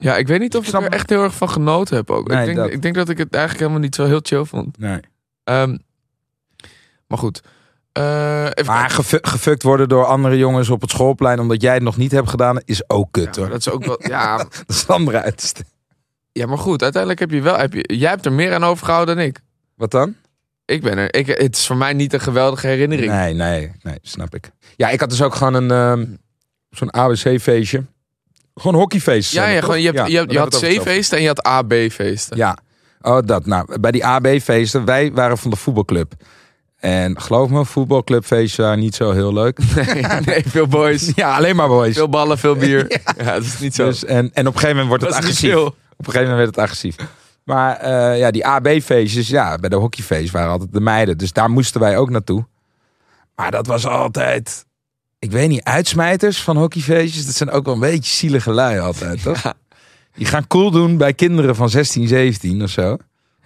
Ja, 0.00 0.16
ik 0.16 0.26
weet 0.26 0.40
niet 0.40 0.56
of 0.56 0.68
Ik 0.68 0.74
ik, 0.74 0.80
er 0.80 0.88
echt 0.88 1.10
heel 1.10 1.22
erg 1.22 1.34
van 1.34 1.50
genoten 1.50 1.96
heb 1.96 2.10
ook. 2.10 2.28
Nee, 2.28 2.38
ik, 2.38 2.44
denk, 2.44 2.56
dat. 2.56 2.70
ik 2.70 2.82
denk 2.82 2.94
dat 2.94 3.08
ik 3.08 3.18
het 3.18 3.32
eigenlijk 3.32 3.62
helemaal 3.62 3.84
niet 3.84 3.94
zo 3.94 4.04
heel 4.04 4.20
chill 4.22 4.44
vond. 4.44 4.78
Nee. 4.78 5.00
Ehm, 5.44 5.76
maar 7.06 7.18
goed. 7.18 7.42
Eh, 7.92 8.44
even 8.44 8.66
Maar 8.66 8.90
gefukt 9.22 9.62
worden 9.62 9.88
door 9.88 10.04
andere 10.04 10.36
jongens 10.36 10.70
op 10.70 10.80
het 10.80 10.90
schoolplein 10.90 11.40
omdat 11.40 11.62
jij 11.62 11.74
het 11.74 11.82
nog 11.82 11.96
niet 11.96 12.12
hebt 12.12 12.28
gedaan, 12.28 12.60
is 12.64 12.90
ook 12.90 13.08
kut 13.10 13.34
Ja, 13.34 13.40
hoor. 13.40 13.50
dat 13.50 13.58
is 13.58 13.70
ook 13.70 13.84
wel. 13.84 14.08
Ja, 14.08 14.36
Dat 14.38 14.64
is 14.66 14.82
een 14.82 14.94
andere 14.94 15.22
uiterste. 15.22 15.64
ja, 16.32 16.46
maar 16.46 16.58
goed. 16.58 16.82
Uiteindelijk 16.82 17.20
heb 17.20 17.30
je 17.30 17.40
wel. 17.40 17.58
Heb 17.58 17.72
je, 17.72 17.94
jij 17.96 18.10
hebt 18.10 18.26
er 18.26 18.32
meer 18.32 18.54
aan 18.54 18.64
overgehouden 18.64 19.16
dan 19.16 19.24
ik. 19.24 19.40
Wat 19.74 19.90
dan? 19.90 20.14
Ik 20.64 20.82
ben 20.82 20.98
er. 20.98 21.14
Ik, 21.14 21.26
het 21.26 21.56
is 21.56 21.66
voor 21.66 21.76
mij 21.76 21.92
niet 21.92 22.12
een 22.12 22.20
geweldige 22.20 22.66
herinnering. 22.66 23.12
Nee, 23.12 23.34
nee, 23.34 23.72
nee, 23.82 23.98
snap 24.02 24.34
ik. 24.34 24.50
Ja, 24.76 24.88
ik 24.88 25.00
had 25.00 25.10
dus 25.10 25.22
ook 25.22 25.34
gewoon 25.34 25.54
een 25.54 25.70
ehm, 25.70 26.06
zo'n 26.70 26.94
ABC-feestje. 26.94 27.84
Gewoon 28.60 28.74
een 28.74 28.80
hockeyfeest. 28.80 29.32
Ja, 29.32 29.46
ja, 29.46 29.60
gewoon, 29.60 29.80
je, 29.80 29.90
hebt, 29.90 30.30
je, 30.30 30.38
had 30.38 30.58
C-feesten 30.58 31.16
en 31.16 31.22
je 31.22 31.28
had 31.28 31.42
AB-feesten. 31.42 32.36
Ja. 32.36 32.56
Oh, 33.00 33.18
dat. 33.24 33.46
Nou, 33.46 33.80
bij 33.80 33.90
die 33.90 34.06
AB-feesten, 34.06 34.84
wij 34.84 35.12
waren 35.12 35.38
van 35.38 35.50
de 35.50 35.56
voetbalclub. 35.56 36.12
En 36.76 37.20
geloof 37.20 37.50
me, 37.50 37.64
voetbalclubfeesten 37.64 38.64
waren 38.64 38.78
niet 38.78 38.94
zo 38.94 39.12
heel 39.12 39.32
leuk. 39.32 39.58
Nee, 39.74 40.02
nee, 40.24 40.42
veel 40.46 40.66
boys. 40.66 41.12
Ja, 41.14 41.36
alleen 41.36 41.56
maar 41.56 41.68
boys. 41.68 41.94
Veel 41.94 42.08
ballen, 42.08 42.38
veel 42.38 42.56
bier. 42.66 43.00
Ja, 43.18 43.32
dat 43.32 43.42
is 43.42 43.58
niet 43.58 43.74
zo. 43.74 43.84
Dus, 43.84 44.04
en, 44.04 44.30
en 44.32 44.46
op 44.46 44.54
een 44.54 44.60
gegeven 44.60 44.68
moment 44.68 44.88
wordt 44.88 45.04
het 45.04 45.14
agressief. 45.14 45.54
Op 45.56 45.74
een 46.06 46.12
gegeven 46.12 46.20
moment 46.20 46.36
werd 46.36 46.48
het 46.48 46.58
agressief. 46.58 46.96
Maar 47.44 47.76
eh, 47.76 48.18
ja, 48.18 48.30
die 48.30 48.46
AB-feestjes, 48.46 49.28
ja, 49.28 49.56
bij 49.56 49.68
de 49.68 49.76
hockeyfeest 49.76 50.32
waren 50.32 50.50
altijd 50.50 50.72
de 50.72 50.80
meiden. 50.80 51.18
Dus 51.18 51.32
daar 51.32 51.50
moesten 51.50 51.80
wij 51.80 51.96
ook 51.96 52.10
naartoe. 52.10 52.46
Maar 53.36 53.50
dat 53.50 53.66
was 53.66 53.86
altijd, 53.86 54.64
ik 55.20 55.30
weet 55.30 55.48
niet, 55.48 55.64
uitsmijters 55.64 56.42
van 56.42 56.56
hockeyfeestjes. 56.56 57.26
Dat 57.26 57.34
zijn 57.34 57.50
ook 57.50 57.64
wel 57.64 57.74
een 57.74 57.80
beetje 57.80 58.14
zielige 58.16 58.50
lui 58.50 58.78
altijd, 58.78 59.22
toch? 59.32 59.42
Ja. 59.42 59.54
Die 60.14 60.26
gaan 60.26 60.46
cool 60.46 60.70
doen 60.70 60.96
bij 60.96 61.14
kinderen 61.14 61.56
van 61.56 61.70
16, 61.70 62.08
17 62.08 62.62
of 62.62 62.70
zo. 62.70 62.96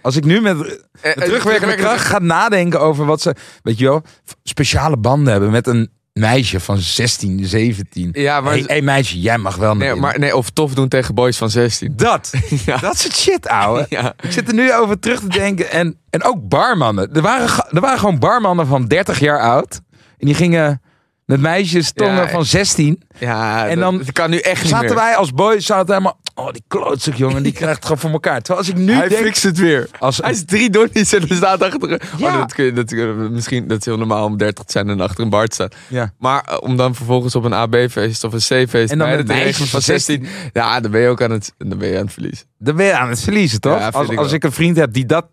Als 0.01 0.15
ik 0.15 0.25
nu 0.25 0.41
met 0.41 0.79
Eh, 1.01 1.13
de 1.13 1.21
terugwerkende 1.21 1.75
kracht 1.75 2.05
ga 2.05 2.19
nadenken 2.19 2.79
over 2.79 3.05
wat 3.05 3.21
ze, 3.21 3.35
weet 3.63 3.77
je 3.77 3.85
wel, 3.85 4.01
speciale 4.43 4.97
banden 4.97 5.31
hebben 5.31 5.51
met 5.51 5.67
een 5.67 5.89
meisje 6.13 6.59
van 6.59 6.77
16, 6.77 7.45
17. 7.45 8.09
Ja, 8.13 8.41
maar, 8.41 8.53
Hé 8.53 8.63
hey, 8.65 8.81
meisje, 8.81 9.19
jij 9.19 9.37
mag 9.37 9.55
wel 9.55 9.75
nee, 9.75 9.95
maar 9.95 10.19
nee, 10.19 10.35
of 10.35 10.49
tof 10.49 10.73
doen 10.73 10.87
tegen 10.87 11.15
boys 11.15 11.37
van 11.37 11.49
16. 11.49 11.93
Dat, 11.95 12.33
Ja. 12.65 12.77
dat 12.77 12.97
soort 12.97 13.15
shit, 13.15 13.47
ouwe. 13.47 13.85
Ja. 13.89 14.13
Ik 14.21 14.31
zit 14.31 14.47
er 14.47 14.53
nu 14.53 14.73
over 14.73 14.99
terug 14.99 15.19
te 15.19 15.27
denken. 15.27 15.71
En, 15.71 15.97
en 16.09 16.23
ook 16.23 16.47
barmannen. 16.47 17.13
Er 17.13 17.21
waren, 17.21 17.65
er 17.71 17.81
waren 17.81 17.99
gewoon 17.99 18.19
barmannen 18.19 18.67
van 18.67 18.85
30 18.85 19.19
jaar 19.19 19.39
oud. 19.39 19.81
En 20.17 20.25
die 20.25 20.35
gingen 20.35 20.81
met 21.25 21.39
meisjes 21.41 21.91
tongen 21.91 22.13
Ja, 22.15 22.29
van 22.29 22.45
16. 22.45 23.01
Ja, 23.19 23.67
En 23.67 23.79
dan 23.79 23.97
dat 23.97 24.11
kan 24.11 24.29
nu 24.29 24.37
echt 24.37 24.61
niet 24.61 24.71
Zaten 24.71 24.85
meer. 24.85 24.95
wij 24.95 25.15
als 25.15 25.31
boys, 25.33 25.65
zaten 25.65 25.93
helemaal... 25.93 26.19
Oh, 26.35 26.51
die 26.51 26.63
klootzak 26.67 27.13
jongen, 27.13 27.43
die 27.43 27.51
krijgt 27.61 27.75
het 27.75 27.83
gewoon 27.83 27.99
voor 27.99 28.09
elkaar. 28.11 28.41
Terwijl 28.41 28.59
als 28.59 28.69
ik 28.69 28.75
nu 28.75 28.93
Hij 28.93 29.07
denk... 29.07 29.25
fixt 29.25 29.43
het 29.43 29.57
weer. 29.57 29.89
Als, 29.99 30.17
Hij 30.17 30.31
is 30.31 30.45
drie 30.45 30.69
donnies 30.69 31.13
en 31.13 31.29
er 31.29 31.35
staat 31.35 31.61
achter... 31.61 31.91
een- 31.91 31.99
Ja. 32.17 32.27
Oh, 32.33 32.37
dat, 32.39 32.53
kun 32.53 32.65
je, 32.65 32.73
dat, 32.73 32.91
misschien, 33.31 33.67
dat 33.67 33.79
is 33.79 33.85
heel 33.85 33.97
normaal 33.97 34.25
om 34.25 34.37
30 34.37 34.63
te 34.65 34.71
zijn 34.71 34.89
en 34.89 34.99
achter 35.01 35.23
een 35.23 35.29
bar 35.29 35.47
te 35.47 35.53
staan. 35.53 35.69
ja. 35.87 36.13
Maar 36.19 36.43
eh, 36.43 36.57
om 36.61 36.77
dan 36.77 36.95
vervolgens 36.95 37.35
op 37.35 37.43
een 37.43 37.53
AB-feest 37.53 38.23
of 38.23 38.33
een 38.33 38.65
C-feest... 38.65 38.91
En 38.91 38.97
dan 38.97 39.09
met 39.09 39.27
meisjes 39.27 39.57
van 39.57 39.67
van 39.67 39.81
16... 39.81 40.27
Ja, 40.53 40.79
dan 40.79 40.91
ben 40.91 41.01
je 41.01 41.07
ook 41.07 41.21
aan 41.21 41.31
het, 41.31 41.53
dan 41.57 41.77
ben 41.77 41.87
je 41.89 41.97
aan 41.97 42.03
het 42.03 42.13
verliezen. 42.13 42.45
Dan 42.59 42.75
ben 42.75 42.85
je 42.85 42.93
aan 42.97 43.09
het 43.09 43.21
verliezen, 43.21 43.59
toch? 43.61 43.79
Ja, 43.79 43.87
als 43.89 44.09
ik 44.09 44.17
als 44.17 44.31
ik 44.31 44.43
een 44.43 44.51
vriend 44.51 44.77
heb 44.77 44.93
die 44.93 45.05
dat 45.05 45.25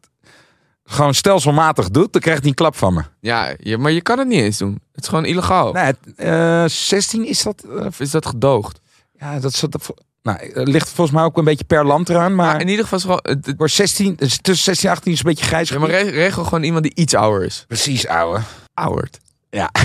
gewoon 0.85 1.15
stelselmatig 1.15 1.89
doet, 1.91 2.13
dan 2.13 2.21
krijgt 2.23 2.41
hij 2.41 2.49
een 2.49 2.55
klap 2.55 2.77
van 2.77 2.95
me. 2.95 3.03
Ja, 3.21 3.55
je, 3.59 3.79
maar 3.79 3.91
je 3.93 4.01
kan 4.01 4.19
het 4.19 4.29
niet 4.29 4.41
eens 4.41 4.59
doen. 4.59 4.81
Het 4.93 5.03
is 5.03 5.09
gewoon 5.09 5.25
illegaal. 5.25 5.73
Nee, 5.73 5.85
het, 5.85 5.99
eh, 6.17 6.65
16 6.67 7.27
is 7.29 7.43
dat... 7.43 7.65
eh, 7.79 7.87
Of 7.87 8.01
is 8.01 8.11
dat 8.11 8.27
gedoogd? 8.27 8.81
ja, 9.19 9.39
dat, 9.41 9.53
is, 9.53 9.61
dat 9.61 9.95
nou, 10.23 10.39
het 10.53 10.69
ligt 10.69 10.89
volgens 10.89 11.17
mij 11.17 11.25
ook 11.25 11.37
een 11.37 11.45
beetje 11.45 11.65
per 11.65 11.87
land 11.87 12.09
eraan. 12.09 12.35
Maar 12.35 12.47
Maar 12.53 12.61
in 12.61 12.69
ieder 12.69 12.85
geval 12.87 12.99
is 12.99 13.05
het 13.05 13.13
gewoon... 13.23 13.37
het- 13.37 13.47
het- 13.47 13.55
voor 13.59 13.69
16, 13.69 14.15
dus 14.17 14.39
tussen 14.41 14.65
16 14.65 14.89
en 14.89 14.95
18 14.95 15.13
is 15.13 15.19
een 15.19 15.25
beetje 15.25 15.45
grijs. 15.45 15.69
ja, 15.69 15.79
maar 15.79 15.91
re- 15.91 16.11
regel 16.11 16.45
gewoon 16.45 16.63
iemand 16.63 16.83
die 16.83 16.95
iets 16.95 17.15
ouder 17.15 17.45
is. 17.47 17.65
Precies, 17.69 18.07
ouwe. 18.07 18.41
Ouwerd. 18.75 19.21
Ja. 19.51 19.71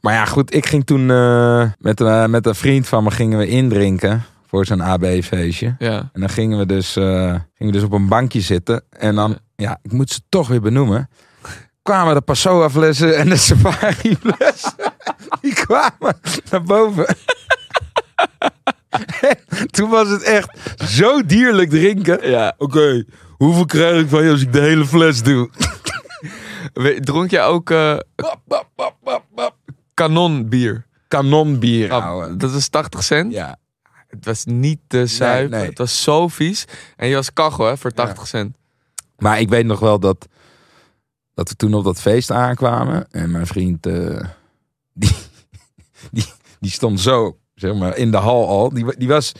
Maar 0.00 0.14
ja, 0.14 0.24
goed, 0.24 0.54
ik 0.54 0.66
ging 0.66 0.84
toen 0.86 1.10
eh, 1.10 1.64
met, 1.78 2.00
eh, 2.00 2.26
met 2.26 2.46
een 2.46 2.54
vriend 2.54 2.86
van 2.88 3.04
me 3.04 3.10
gingen 3.10 3.38
we 3.38 3.46
indrinken 3.48 4.24
voor 4.46 4.66
zo'n 4.66 4.80
AB-feestje. 4.82 5.74
Ja. 5.78 6.10
En 6.12 6.20
dan 6.20 6.28
gingen 6.28 6.58
we, 6.58 6.66
dus, 6.66 6.96
eh, 6.96 7.04
gingen 7.30 7.42
we 7.58 7.70
dus 7.72 7.82
op 7.82 7.92
een 7.92 8.08
bankje 8.08 8.40
zitten. 8.40 8.82
En 8.90 9.14
dan, 9.14 9.38
ja, 9.56 9.78
ik 9.82 9.92
moet 9.92 10.10
ze 10.10 10.20
toch 10.28 10.48
weer 10.48 10.60
benoemen. 10.60 11.08
Kwamen 11.82 12.14
de 12.14 12.20
Passoa-flessen 12.20 13.16
en 13.16 13.28
de 13.28 13.36
Safari-flessen. 13.36 14.74
Die 15.40 15.54
kwamen 15.54 16.20
naar 16.50 16.62
boven. 16.62 17.16
Toen 19.70 19.90
was 19.90 20.08
het 20.08 20.22
echt 20.22 20.58
zo 20.90 21.26
dierlijk 21.26 21.70
drinken. 21.70 22.30
Ja. 22.30 22.54
Oké, 22.58 23.04
hoeveel 23.36 23.64
krijg 23.64 24.02
ik 24.02 24.08
van 24.08 24.24
je 24.24 24.30
als 24.30 24.42
ik 24.42 24.52
de 24.52 24.60
hele 24.60 24.86
fles 24.86 25.22
doe? 25.22 25.50
Dronk 27.00 27.30
jij 27.30 27.44
ook 27.44 27.70
eh 27.70 27.96
kanonbier? 29.94 30.86
Kanonbier, 31.08 31.92
ouwe. 31.92 32.36
dat 32.36 32.52
is 32.52 32.68
80 32.68 33.02
cent. 33.02 33.32
Ja. 33.32 33.58
Het 34.08 34.24
was 34.24 34.44
niet 34.44 34.78
te 34.86 35.46
nee. 35.50 35.66
Het 35.66 35.78
was 35.78 36.02
zo 36.02 36.28
vies. 36.28 36.64
En 36.96 37.08
je 37.08 37.14
was 37.14 37.32
kachel 37.32 37.66
hè, 37.66 37.76
voor 37.76 37.92
80 37.92 38.26
cent. 38.26 38.56
Maar 39.18 39.40
ik 39.40 39.48
weet 39.48 39.66
nog 39.66 39.80
wel 39.80 40.00
dat, 40.00 40.28
dat 41.34 41.48
we 41.48 41.56
toen 41.56 41.74
op 41.74 41.84
dat 41.84 42.00
feest 42.00 42.30
aankwamen. 42.30 43.06
En 43.10 43.30
mijn 43.30 43.46
vriend, 43.46 43.86
eh, 43.86 44.20
die, 44.92 45.16
die, 46.10 46.26
die 46.60 46.70
stond 46.70 47.00
zo, 47.00 47.38
zeg 47.54 47.74
maar, 47.74 47.96
in 47.96 48.10
de 48.10 48.16
hal 48.16 48.48
al. 48.48 48.72
Die, 48.72 48.96
die, 48.96 49.08
was, 49.08 49.32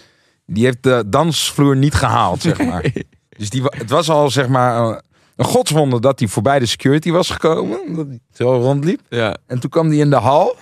die 0.46 0.64
heeft 0.64 0.82
de 0.82 1.04
dansvloer 1.06 1.76
niet 1.76 1.94
gehaald, 1.94 2.42
zeg 2.42 2.58
maar. 2.58 2.92
Dus 3.36 3.50
die, 3.50 3.62
het 3.64 3.90
was 3.90 4.10
al, 4.10 4.30
zeg 4.30 4.48
maar, 4.48 4.90
eh, 4.90 4.98
een 5.36 5.44
godswonder 5.44 6.00
dat 6.00 6.18
hij 6.18 6.28
voorbij 6.28 6.58
de 6.58 6.66
security 6.66 7.10
was 7.10 7.30
gekomen. 7.30 7.94
Dat 7.94 8.06
hij 8.06 8.20
zo 8.32 8.52
rondliep. 8.52 9.00
Ja. 9.08 9.36
En 9.46 9.60
toen 9.60 9.70
kwam 9.70 9.88
hij 9.88 9.96
in 9.96 10.10
de 10.10 10.16
hal. 10.16 10.56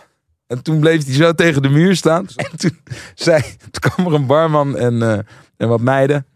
En 0.46 0.62
toen 0.62 0.80
bleef 0.80 1.04
hij 1.04 1.14
zo 1.14 1.32
tegen 1.32 1.62
de 1.62 1.68
muur 1.68 1.96
staan. 1.96 2.26
En 2.36 2.56
toen, 2.56 2.78
zei, 3.14 3.42
toen 3.70 3.90
kwam 3.90 4.06
er 4.06 4.12
een 4.12 4.26
barman 4.26 4.76
en, 4.76 5.02
eh, 5.02 5.18
en 5.56 5.68
wat 5.68 5.80
meiden. 5.80 6.26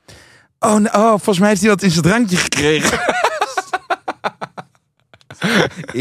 Oh, 0.60 0.74
nee, 0.76 0.92
oh, 0.94 1.08
volgens 1.08 1.38
mij 1.38 1.48
heeft 1.48 1.60
hij 1.60 1.70
wat 1.70 1.82
in 1.82 1.90
zijn 1.90 2.02
drankje 2.04 2.36
gekregen. 2.36 2.98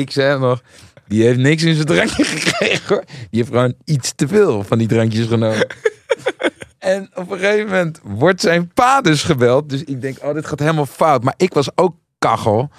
ik 0.01 0.11
zei 0.11 0.39
nog, 0.39 0.61
die 1.07 1.23
heeft 1.23 1.39
niks 1.39 1.63
in 1.63 1.73
zijn 1.73 1.85
drankje 1.87 2.23
gekregen 2.23 2.87
hoor. 2.95 3.03
Die 3.07 3.27
heeft 3.39 3.47
gewoon 3.47 3.73
iets 3.85 4.13
te 4.15 4.27
veel 4.27 4.63
van 4.63 4.77
die 4.77 4.87
drankjes 4.87 5.27
genomen. 5.27 5.67
en 6.79 7.09
op 7.13 7.31
een 7.31 7.39
gegeven 7.39 7.65
moment 7.65 7.99
wordt 8.03 8.41
zijn 8.41 8.71
pa 8.73 9.01
dus 9.01 9.23
gebeld. 9.23 9.69
Dus 9.69 9.83
ik 9.83 10.01
denk, 10.01 10.17
oh, 10.23 10.33
dit 10.33 10.47
gaat 10.47 10.59
helemaal 10.59 10.85
fout. 10.85 11.23
Maar 11.23 11.33
ik 11.37 11.53
was 11.53 11.69
ook 11.75 11.95
kachel. 12.19 12.69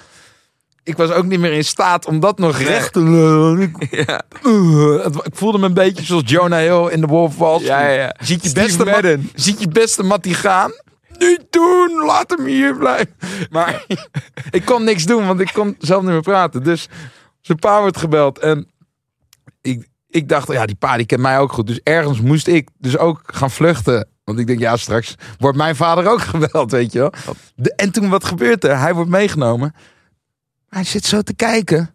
Ik 0.83 0.97
was 0.97 1.11
ook 1.11 1.25
niet 1.25 1.41
meer 1.41 1.53
in 1.53 1.65
staat 1.65 2.07
om 2.07 2.21
dat 2.21 2.39
nog 2.39 2.59
recht 2.59 2.93
te. 2.93 3.69
Ik, 3.81 3.91
Ja. 4.07 4.23
Het- 5.03 5.27
ik 5.27 5.35
voelde 5.35 5.59
me 5.59 5.67
een 5.67 5.75
beetje 5.75 6.05
zoals 6.05 6.23
Jonah 6.27 6.59
Hill 6.61 6.93
in 6.95 7.01
The 7.01 7.07
Wolf 7.07 7.31
of 7.31 7.37
Wall 7.39 7.55
Street. 7.59 7.69
Ja, 7.71 7.89
ja, 7.89 8.01
ja. 8.03 8.15
Ziet 8.21 8.43
je 8.43 8.49
Steve 8.49 8.67
beste 8.67 8.85
Madden. 8.85 9.31
ziet 9.35 9.61
je 9.61 9.69
beste 9.69 10.03
Mattie 10.03 10.35
gaan? 10.35 10.71
Niet 11.19 11.47
doen, 11.51 12.05
laat 12.05 12.31
hem 12.31 12.47
hier 12.47 12.77
blijven. 12.77 13.15
Maar 13.51 13.85
ik 14.51 14.65
kon 14.65 14.85
niks 14.85 15.05
doen, 15.05 15.27
want 15.27 15.41
ik 15.41 15.51
kon 15.53 15.77
zelf 15.79 16.03
niet 16.03 16.11
meer 16.11 16.21
praten. 16.21 16.63
Dus 16.63 16.89
zijn 17.41 17.59
pa 17.59 17.81
wordt 17.81 17.97
gebeld 17.97 18.39
en 18.39 18.71
ik, 19.61 19.89
ik 20.09 20.29
dacht, 20.29 20.53
ja, 20.53 20.67
die 20.67 20.77
pa 20.77 20.97
die 20.97 21.07
kent 21.07 21.21
mij 21.21 21.39
ook 21.39 21.53
goed. 21.53 21.67
Dus 21.67 21.81
ergens 21.83 22.21
moest 22.21 22.47
ik 22.47 22.69
dus 22.79 22.99
ook 22.99 23.23
gaan 23.27 23.51
vluchten. 23.51 24.09
Want 24.25 24.39
ik 24.39 24.47
denk, 24.47 24.59
ja, 24.59 24.77
straks 24.77 25.15
wordt 25.39 25.57
mijn 25.57 25.77
vader 25.77 26.07
ook 26.07 26.21
gebeld, 26.35 26.71
weet 26.71 26.93
je 26.93 26.99
wel. 26.99 27.13
En 27.77 27.91
toen, 27.91 28.09
wat 28.09 28.25
gebeurt 28.25 28.65
er? 28.65 28.79
Hij 28.79 28.95
wordt 28.95 29.11
meegenomen. 29.11 29.75
Hij 30.69 30.85
zit 30.85 31.05
zo 31.05 31.23
te 31.23 31.35
kijken. 31.35 31.95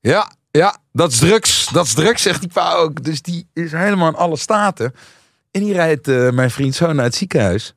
Ja, 0.00 0.32
ja, 0.50 0.76
dat 0.92 1.12
is 1.12 1.18
drugs. 1.18 1.68
Dat 1.72 1.84
is 1.84 1.94
drugs, 1.94 2.22
zegt 2.22 2.40
die 2.40 2.52
pa 2.52 2.74
ook. 2.74 3.04
Dus 3.04 3.22
die 3.22 3.48
is 3.52 3.72
helemaal 3.72 4.08
in 4.08 4.14
alle 4.14 4.36
staten. 4.36 4.94
En 5.50 5.60
die 5.60 5.72
rijdt 5.72 6.08
eh, 6.08 6.30
mijn 6.30 6.50
vriend 6.50 6.74
zo 6.74 6.92
naar 6.92 7.04
het 7.04 7.14
ziekenhuis. 7.14 7.74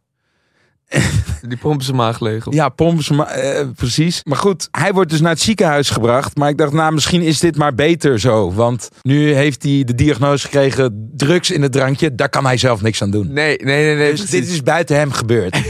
Die 1.50 1.58
pompen 1.58 1.86
zijn 1.86 1.98
maag 1.98 2.19
leeg. 2.19 2.46
Ja, 2.50 2.69
pompen 2.69 3.04
ze 3.04 3.13
maar, 3.13 3.28
eh, 3.28 3.67
precies. 3.76 4.22
Maar 4.24 4.38
goed, 4.38 4.67
hij 4.72 4.93
wordt 4.93 5.10
dus 5.10 5.22
naar 5.22 5.32
het 5.32 5.41
ziekenhuis 5.41 5.89
gebracht. 5.89 6.38
Maar 6.38 6.50
ik 6.50 6.58
dacht, 6.58 6.74
nou, 6.74 6.93
misschien 6.93 7.22
is 7.22 7.39
dit 7.39 7.58
maar 7.58 7.76
beter 7.76 8.19
zo. 8.19 8.54
Want 8.54 8.89
nu 9.02 9.34
heeft 9.34 9.63
hij 9.63 9.84
de 9.84 9.96
diagnose 9.96 10.46
gekregen, 10.46 11.10
drugs 11.15 11.52
in 11.52 11.62
het 11.62 11.72
drankje. 11.72 12.15
Daar 12.15 12.30
kan 12.30 12.46
hij 12.46 12.58
zelf 12.58 12.82
niks 12.82 13.02
aan 13.02 13.12
doen. 13.12 13.34
Nee, 13.34 13.58
nee, 13.58 13.86
nee. 13.86 13.96
nee 13.96 14.12
Dus 14.12 14.30
dit 14.30 14.48
is 14.48 14.63
buiten 14.63 14.96
hem 14.96 15.12
gebeurd. 15.12 15.52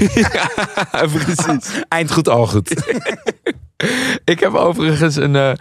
precies. 1.13 1.83
Eind 1.87 2.11
goed, 2.11 2.29
al 2.29 2.47
goed. 2.47 2.73
Ik 4.25 4.39
heb 4.39 4.53
overigens 4.53 5.15
een, 5.15 5.35
eh, 5.35 5.51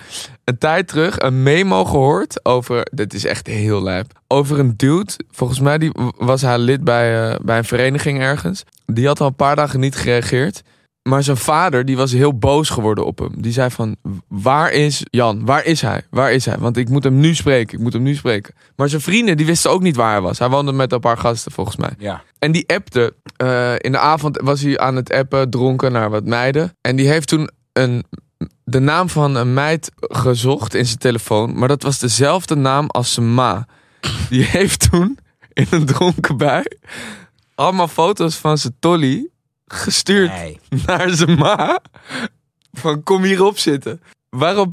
een 0.45 0.59
tijd 0.59 0.89
terug 0.89 1.21
een 1.21 1.43
memo 1.43 1.85
gehoord 1.85 2.45
over. 2.45 2.87
Dit 2.91 3.15
is 3.15 3.25
echt 3.25 3.47
heel 3.47 3.83
lijp. 3.83 4.21
Over 4.29 4.59
een 4.59 4.75
dude. 4.77 5.13
Volgens 5.31 5.61
mij 5.61 5.79
die, 5.79 5.93
was 6.17 6.43
hij 6.43 6.59
lid 6.59 6.85
bij, 6.85 7.31
eh, 7.31 7.39
bij 7.43 7.59
een 7.59 7.65
vereniging 7.65 8.21
ergens. 8.21 8.65
Die 8.87 9.07
had 9.07 9.21
al 9.21 9.27
een 9.27 9.35
paar 9.35 9.57
dagen 9.57 9.81
niet 9.81 9.97
gereageerd. 9.97 10.63
Maar 11.09 11.23
zijn 11.23 11.37
vader 11.37 11.85
die 11.85 11.97
was 11.97 12.13
heel 12.13 12.39
boos 12.39 12.69
geworden 12.71 13.07
op 13.07 13.19
hem. 13.19 13.43
Die 13.43 13.53
zei 13.53 13.71
van, 13.71 13.97
waar 14.29 14.73
is 14.73 15.03
Jan? 15.11 15.45
Waar 15.45 15.65
is 15.65 15.81
hij? 15.81 16.03
Waar 16.11 16.33
is 16.33 16.45
hij? 16.47 16.59
Want 16.59 16.77
ik 16.77 16.89
moet 16.89 17.05
hem 17.05 17.21
nu 17.21 17.35
spreken. 17.35 17.77
Ik 17.79 17.83
moet 17.85 17.93
hem 17.93 18.03
nu 18.03 18.15
spreken. 18.15 18.55
Maar 18.77 18.89
zijn 18.89 19.03
vrienden 19.03 19.37
die 19.37 19.47
wisten 19.47 19.71
ook 19.71 19.83
niet 19.83 19.97
waar 19.97 20.11
hij 20.13 20.21
was. 20.21 20.39
Hij 20.39 20.49
woonde 20.49 20.73
met 20.73 20.93
een 20.93 21.01
paar 21.01 21.19
gasten 21.19 21.53
volgens 21.53 21.77
mij. 21.77 21.91
Ja. 21.99 22.23
En 22.39 22.53
die 22.53 22.69
appte. 22.69 23.15
eh, 23.37 23.75
in 23.79 23.93
de 23.93 23.99
avond 23.99 24.41
was 24.43 24.61
hij 24.63 24.79
aan 24.79 24.97
het 24.97 25.13
appen, 25.13 25.51
dronken 25.51 25.93
naar 25.93 26.11
wat 26.11 26.25
meiden. 26.25 26.77
En 26.81 26.97
die 26.97 27.09
heeft 27.09 27.29
toen 27.29 27.51
een, 27.73 28.05
de 28.65 28.81
naam 28.81 29.09
van 29.09 29.35
een 29.35 29.55
meid 29.55 29.91
gezocht 29.97 30.75
in 30.75 30.87
zijn 30.87 30.99
telefoon. 30.99 31.59
Maar 31.59 31.69
dat 31.69 31.83
was 31.83 31.99
dezelfde 31.99 32.55
naam 32.55 32.87
als 32.87 33.13
zijn 33.13 33.35
ma. 33.35 33.67
Die 34.29 34.45
heeft 34.45 34.91
toen 34.91 35.19
in 35.53 35.67
een 35.71 35.87
dronken 35.87 36.37
bui 36.37 36.65
allemaal 37.55 37.89
foto's 37.89 38.37
van 38.37 38.59
zijn 38.59 38.77
tolly 38.79 39.29
gestuurd 39.67 40.31
Nee. 40.31 40.61
naar 40.87 41.11
zijn 41.11 41.39
ma. 41.39 41.81
Van 42.73 43.03
kom 43.03 43.23
hierop 43.23 43.59
zitten. 43.59 44.01
Waarop 44.29 44.73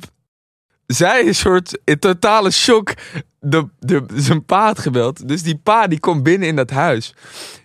zij 0.86 1.28
een 1.28 1.36
soort 1.36 1.80
in 1.84 2.00
totale 2.00 2.52
shock 2.52 2.94
de, 3.40 3.68
de, 3.80 4.06
zijn 4.16 4.46
pa 4.46 4.66
had 4.66 4.80
gebeld. 4.80 5.28
Dus 5.28 5.44
die 5.44 5.58
pa 5.58 5.88
die 5.88 6.00
komt 6.00 6.24
binnen 6.24 6.48
in 6.48 6.56
dat 6.56 6.70
huis. 6.70 7.14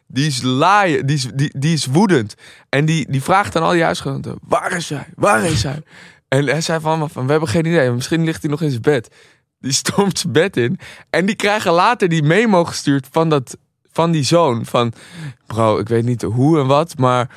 Die 0.06 0.26
is 0.26 0.42
laaien, 0.42 1.06
die 1.06 1.16
is, 1.16 1.28
die, 1.34 1.58
die 1.58 1.72
is 1.72 1.86
woedend. 1.86 2.34
En 2.68 2.84
die, 2.84 3.06
die 3.10 3.22
vraagt 3.22 3.56
aan 3.56 3.62
al 3.62 3.72
die 3.72 3.82
huisgenoten, 3.82 4.38
waar 4.42 4.72
is 4.72 4.88
hij? 4.88 5.06
Waar 5.14 5.44
is 5.44 5.62
hij? 5.62 5.82
En 6.28 6.46
hij 6.46 6.60
zei 6.60 6.80
van, 6.80 7.10
van, 7.10 7.24
we 7.24 7.30
hebben 7.30 7.48
geen 7.48 7.66
idee. 7.66 7.90
Misschien 7.90 8.24
ligt 8.24 8.42
hij 8.42 8.50
nog 8.50 8.62
in 8.62 8.70
zijn 8.70 8.82
bed. 8.82 9.14
Die 9.58 9.72
stormt 9.82 10.18
zijn 10.18 10.32
bed 10.32 10.56
in. 10.56 10.78
En 11.10 11.26
die 11.26 11.34
krijgen 11.34 11.72
later 11.72 12.08
die 12.08 12.22
memo 12.22 12.64
gestuurd 12.64 13.06
van, 13.10 13.28
dat, 13.28 13.56
van 13.92 14.10
die 14.10 14.22
zoon. 14.24 14.64
Van, 14.64 14.92
bro, 15.46 15.78
ik 15.78 15.88
weet 15.88 16.04
niet 16.04 16.22
hoe 16.22 16.60
en 16.60 16.66
wat, 16.66 16.98
maar 16.98 17.30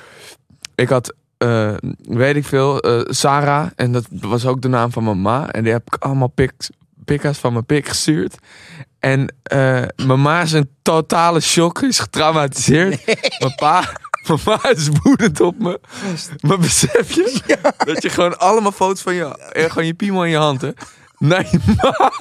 ik 0.76 0.90
had, 0.90 1.14
eh, 1.38 1.74
weet 2.02 2.36
ik 2.36 2.46
veel, 2.46 2.80
eh, 2.80 3.02
Sarah. 3.06 3.68
En 3.76 3.92
dat 3.92 4.06
was 4.12 4.46
ook 4.46 4.62
de 4.62 4.68
naam 4.68 4.92
van 4.92 5.04
mijn 5.04 5.22
ma. 5.22 5.52
En 5.52 5.64
die 5.64 5.72
heb 5.72 5.88
ik 5.88 6.04
allemaal 6.04 6.28
pics, 6.28 6.70
pikka's 7.06 7.38
van 7.38 7.54
mijn 7.54 7.66
pik 7.66 7.88
gestuurd. 7.88 8.38
En 9.00 9.36
eh, 9.44 9.84
mijn 10.06 10.22
ma 10.22 10.42
is 10.42 10.52
een 10.52 10.70
totale 10.82 11.40
shock, 11.40 11.82
is 11.82 12.00
getraumatiseerd. 12.00 13.06
Mijn 13.40 13.56
pa, 13.56 13.84
mijn 14.28 14.40
ma 14.46 14.70
is 14.70 14.90
woedend 15.04 15.42
op 15.42 15.60
me. 15.60 15.80
Maar 16.42 16.60
besef 16.60 17.14
je 17.14 17.58
dat 17.86 18.02
je 18.02 18.10
gewoon 18.10 18.40
allemaal 18.40 18.72
foto's 18.72 19.02
van 19.02 19.14
je, 19.14 19.52
eh, 19.52 19.70
gewoon 19.70 19.86
je 19.86 19.94
piemel 19.94 20.24
in 20.26 20.32
je 20.32 20.38
hand, 20.38 20.62
je 20.62 20.74
ma. 21.82 22.12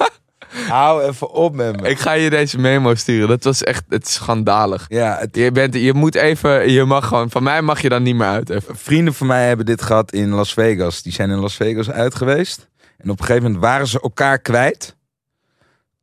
Hou 0.67 1.03
even 1.03 1.31
op 1.31 1.55
met 1.55 1.81
me. 1.81 1.89
Ik 1.89 1.99
ga 1.99 2.11
je 2.11 2.29
deze 2.29 2.59
memo 2.59 2.95
sturen. 2.95 3.27
Dat 3.27 3.43
was 3.43 3.63
echt, 3.63 3.83
het 3.89 4.05
is 4.07 4.13
schandalig. 4.13 4.85
Ja, 4.87 5.17
het, 5.19 5.35
Je, 5.35 5.51
bent, 5.51 5.73
je 5.73 5.93
moet 5.93 6.15
even, 6.15 6.71
je 6.71 6.83
mag 6.83 7.07
gewoon, 7.07 7.29
van 7.29 7.43
mij 7.43 7.61
mag 7.61 7.81
je 7.81 7.89
dan 7.89 8.03
niet 8.03 8.15
meer 8.15 8.27
uit. 8.27 8.49
Even. 8.49 8.77
vrienden 8.77 9.13
van 9.13 9.27
mij 9.27 9.47
hebben 9.47 9.65
dit 9.65 9.81
gehad 9.81 10.11
in 10.11 10.29
Las 10.29 10.53
Vegas. 10.53 11.01
Die 11.01 11.13
zijn 11.13 11.29
in 11.29 11.37
Las 11.37 11.55
Vegas 11.55 11.89
uit 11.89 12.15
geweest. 12.15 12.67
En 12.97 13.09
op 13.09 13.19
een 13.19 13.25
gegeven 13.25 13.43
moment 13.43 13.61
waren 13.61 13.87
ze 13.87 14.01
elkaar 14.01 14.39
kwijt. 14.39 14.96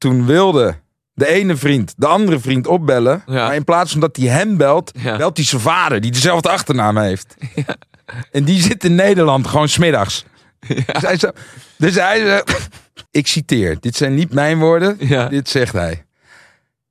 Toen 0.05 0.27
wilde 0.27 0.75
de 1.15 1.27
ene 1.27 1.57
vriend 1.57 1.95
de 1.97 2.07
andere 2.07 2.41
vriend 2.41 2.67
opbellen. 2.67 3.23
Ja. 3.27 3.33
Maar 3.47 3.55
in 3.55 3.65
plaats 3.65 3.91
van 3.93 4.01
dat 4.01 4.17
hij 4.17 4.27
hem 4.27 4.57
belt, 4.57 4.91
Ja. 4.99 5.17
belt 5.17 5.37
hij 5.37 5.47
zijn 5.47 5.61
vader, 5.61 6.01
die 6.01 6.11
dezelfde 6.13 6.49
achternaam 6.51 6.97
heeft. 6.97 7.35
En 8.33 8.45
die 8.45 8.61
zit 8.63 8.85
in 8.85 8.95
Nederland 8.95 9.47
gewoon 9.47 9.69
smiddags. 9.69 10.25
Dus 10.69 11.03
hij 11.03 11.17
zo- 11.17 11.31
dus 11.77 11.95
hij 11.95 12.43
ik 13.11 13.27
citeer, 13.27 13.77
dit 13.81 13.97
zijn 13.97 14.15
niet 14.15 14.33
mijn 14.33 14.59
woorden, 14.59 14.97
Ja. 14.99 15.29
dit 15.29 15.49
zegt 15.49 15.73
hij. 15.73 16.05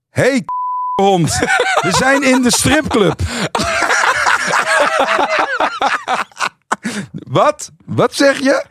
Hey, 0.09 0.43
hond, 1.01 1.29
we 1.81 1.91
zijn 1.91 2.23
in 2.23 2.41
de 2.41 2.51
stripclub. 2.51 3.21
Wat? 7.11 7.71
Wat 7.85 8.13
zeg 8.15 8.39
je? 8.39 8.65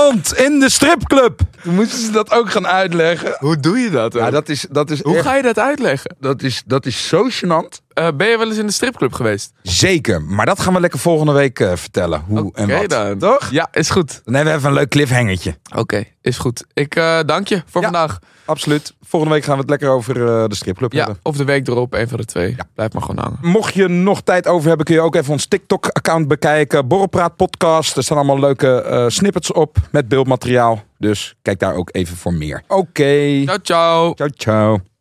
Hond, 0.00 0.34
in 0.36 0.58
de 0.60 0.68
stripclub. 0.70 1.40
Toen 1.62 1.74
moesten 1.74 1.98
ze 1.98 2.10
dat 2.10 2.30
ook 2.30 2.50
gaan 2.50 2.66
uitleggen. 2.66 3.36
Hoe 3.38 3.60
doe 3.60 3.78
je 3.78 3.90
dat? 3.90 4.12
Ja, 4.12 4.30
dat 4.30 4.48
is, 4.48 4.66
dat 4.70 4.90
is, 4.90 5.02
Hoe 5.02 5.16
echt- 5.16 5.26
ga 5.26 5.34
je 5.34 5.42
dat 5.42 5.58
uitleggen? 5.58 6.16
dat 6.20 6.42
is, 6.42 6.62
dat 6.66 6.86
is 6.86 7.08
zo 7.08 7.28
gênant. 7.30 7.80
Eh, 8.00 8.08
ben 8.16 8.28
je 8.28 8.38
wel 8.38 8.46
eens 8.48 8.58
in 8.58 8.66
de 8.66 8.72
stripclub 8.72 9.12
geweest? 9.12 9.52
Zeker, 9.62 10.22
maar 10.22 10.46
dat 10.46 10.60
gaan 10.60 10.74
we 10.74 10.80
lekker 10.80 10.98
volgende 10.98 11.32
week 11.32 11.60
eh, 11.60 11.72
vertellen. 11.74 12.22
Hoe 12.26 12.50
en 12.54 12.64
Oké 12.64 12.78
wat. 12.80 12.88
dan. 12.90 13.18
Toch? 13.18 13.50
Ja, 13.50 13.68
is 13.72 13.90
goed. 13.90 14.20
Dan 14.24 14.34
hebben 14.34 14.52
we 14.52 14.58
even 14.58 14.70
een 14.70 14.76
leuk 14.76 14.88
cliffhangertje. 14.88 15.54
Oké, 15.76 16.04
is 16.20 16.38
goed. 16.38 16.64
Ik 16.74 16.94
eh, 16.96 17.18
dank 17.26 17.48
je 17.48 17.62
voor 17.66 17.80
Ja. 17.82 17.90
vandaag. 17.90 18.18
Absoluut. 18.44 18.94
Volgende 19.00 19.34
week 19.34 19.44
gaan 19.44 19.54
we 19.54 19.60
het 19.60 19.70
lekker 19.70 19.88
over 19.88 20.14
de 20.48 20.54
stripclub 20.54 20.92
Ja, 20.92 20.98
hebben. 20.98 21.18
of 21.22 21.36
de 21.36 21.44
week 21.44 21.68
erop, 21.68 21.94
een 21.94 22.08
van 22.08 22.18
de 22.18 22.24
twee. 22.24 22.56
Blijf 22.74 22.92
maar 22.92 23.02
gewoon 23.02 23.24
hangen. 23.24 23.38
Mocht 23.42 23.74
je 23.74 23.88
nog 23.88 24.20
tijd 24.22 24.46
over 24.46 24.68
hebben, 24.68 24.86
kun 24.86 24.94
je 24.94 25.00
ook 25.00 25.14
even 25.14 25.32
ons 25.32 25.46
TikTok-account 25.46 26.28
bekijken. 26.28 26.88
Borrelpraat 26.88 27.36
podcast. 27.36 27.96
Er 27.96 28.02
staan 28.02 28.16
allemaal 28.16 28.38
leuke 28.40 29.04
snippets 29.08 29.52
op 29.52 29.76
met 29.90 30.08
beeldmateriaal. 30.08 30.82
Dus 30.98 31.34
kijk 31.42 31.58
daar 31.58 31.74
ook 31.74 31.88
even 31.92 32.16
voor 32.16 32.34
meer. 32.34 32.62
Oké. 32.68 33.42
Ciao, 33.44 33.58
ciao. 33.62 34.12
Ciao, 34.14 34.28
ciao. 34.36 34.89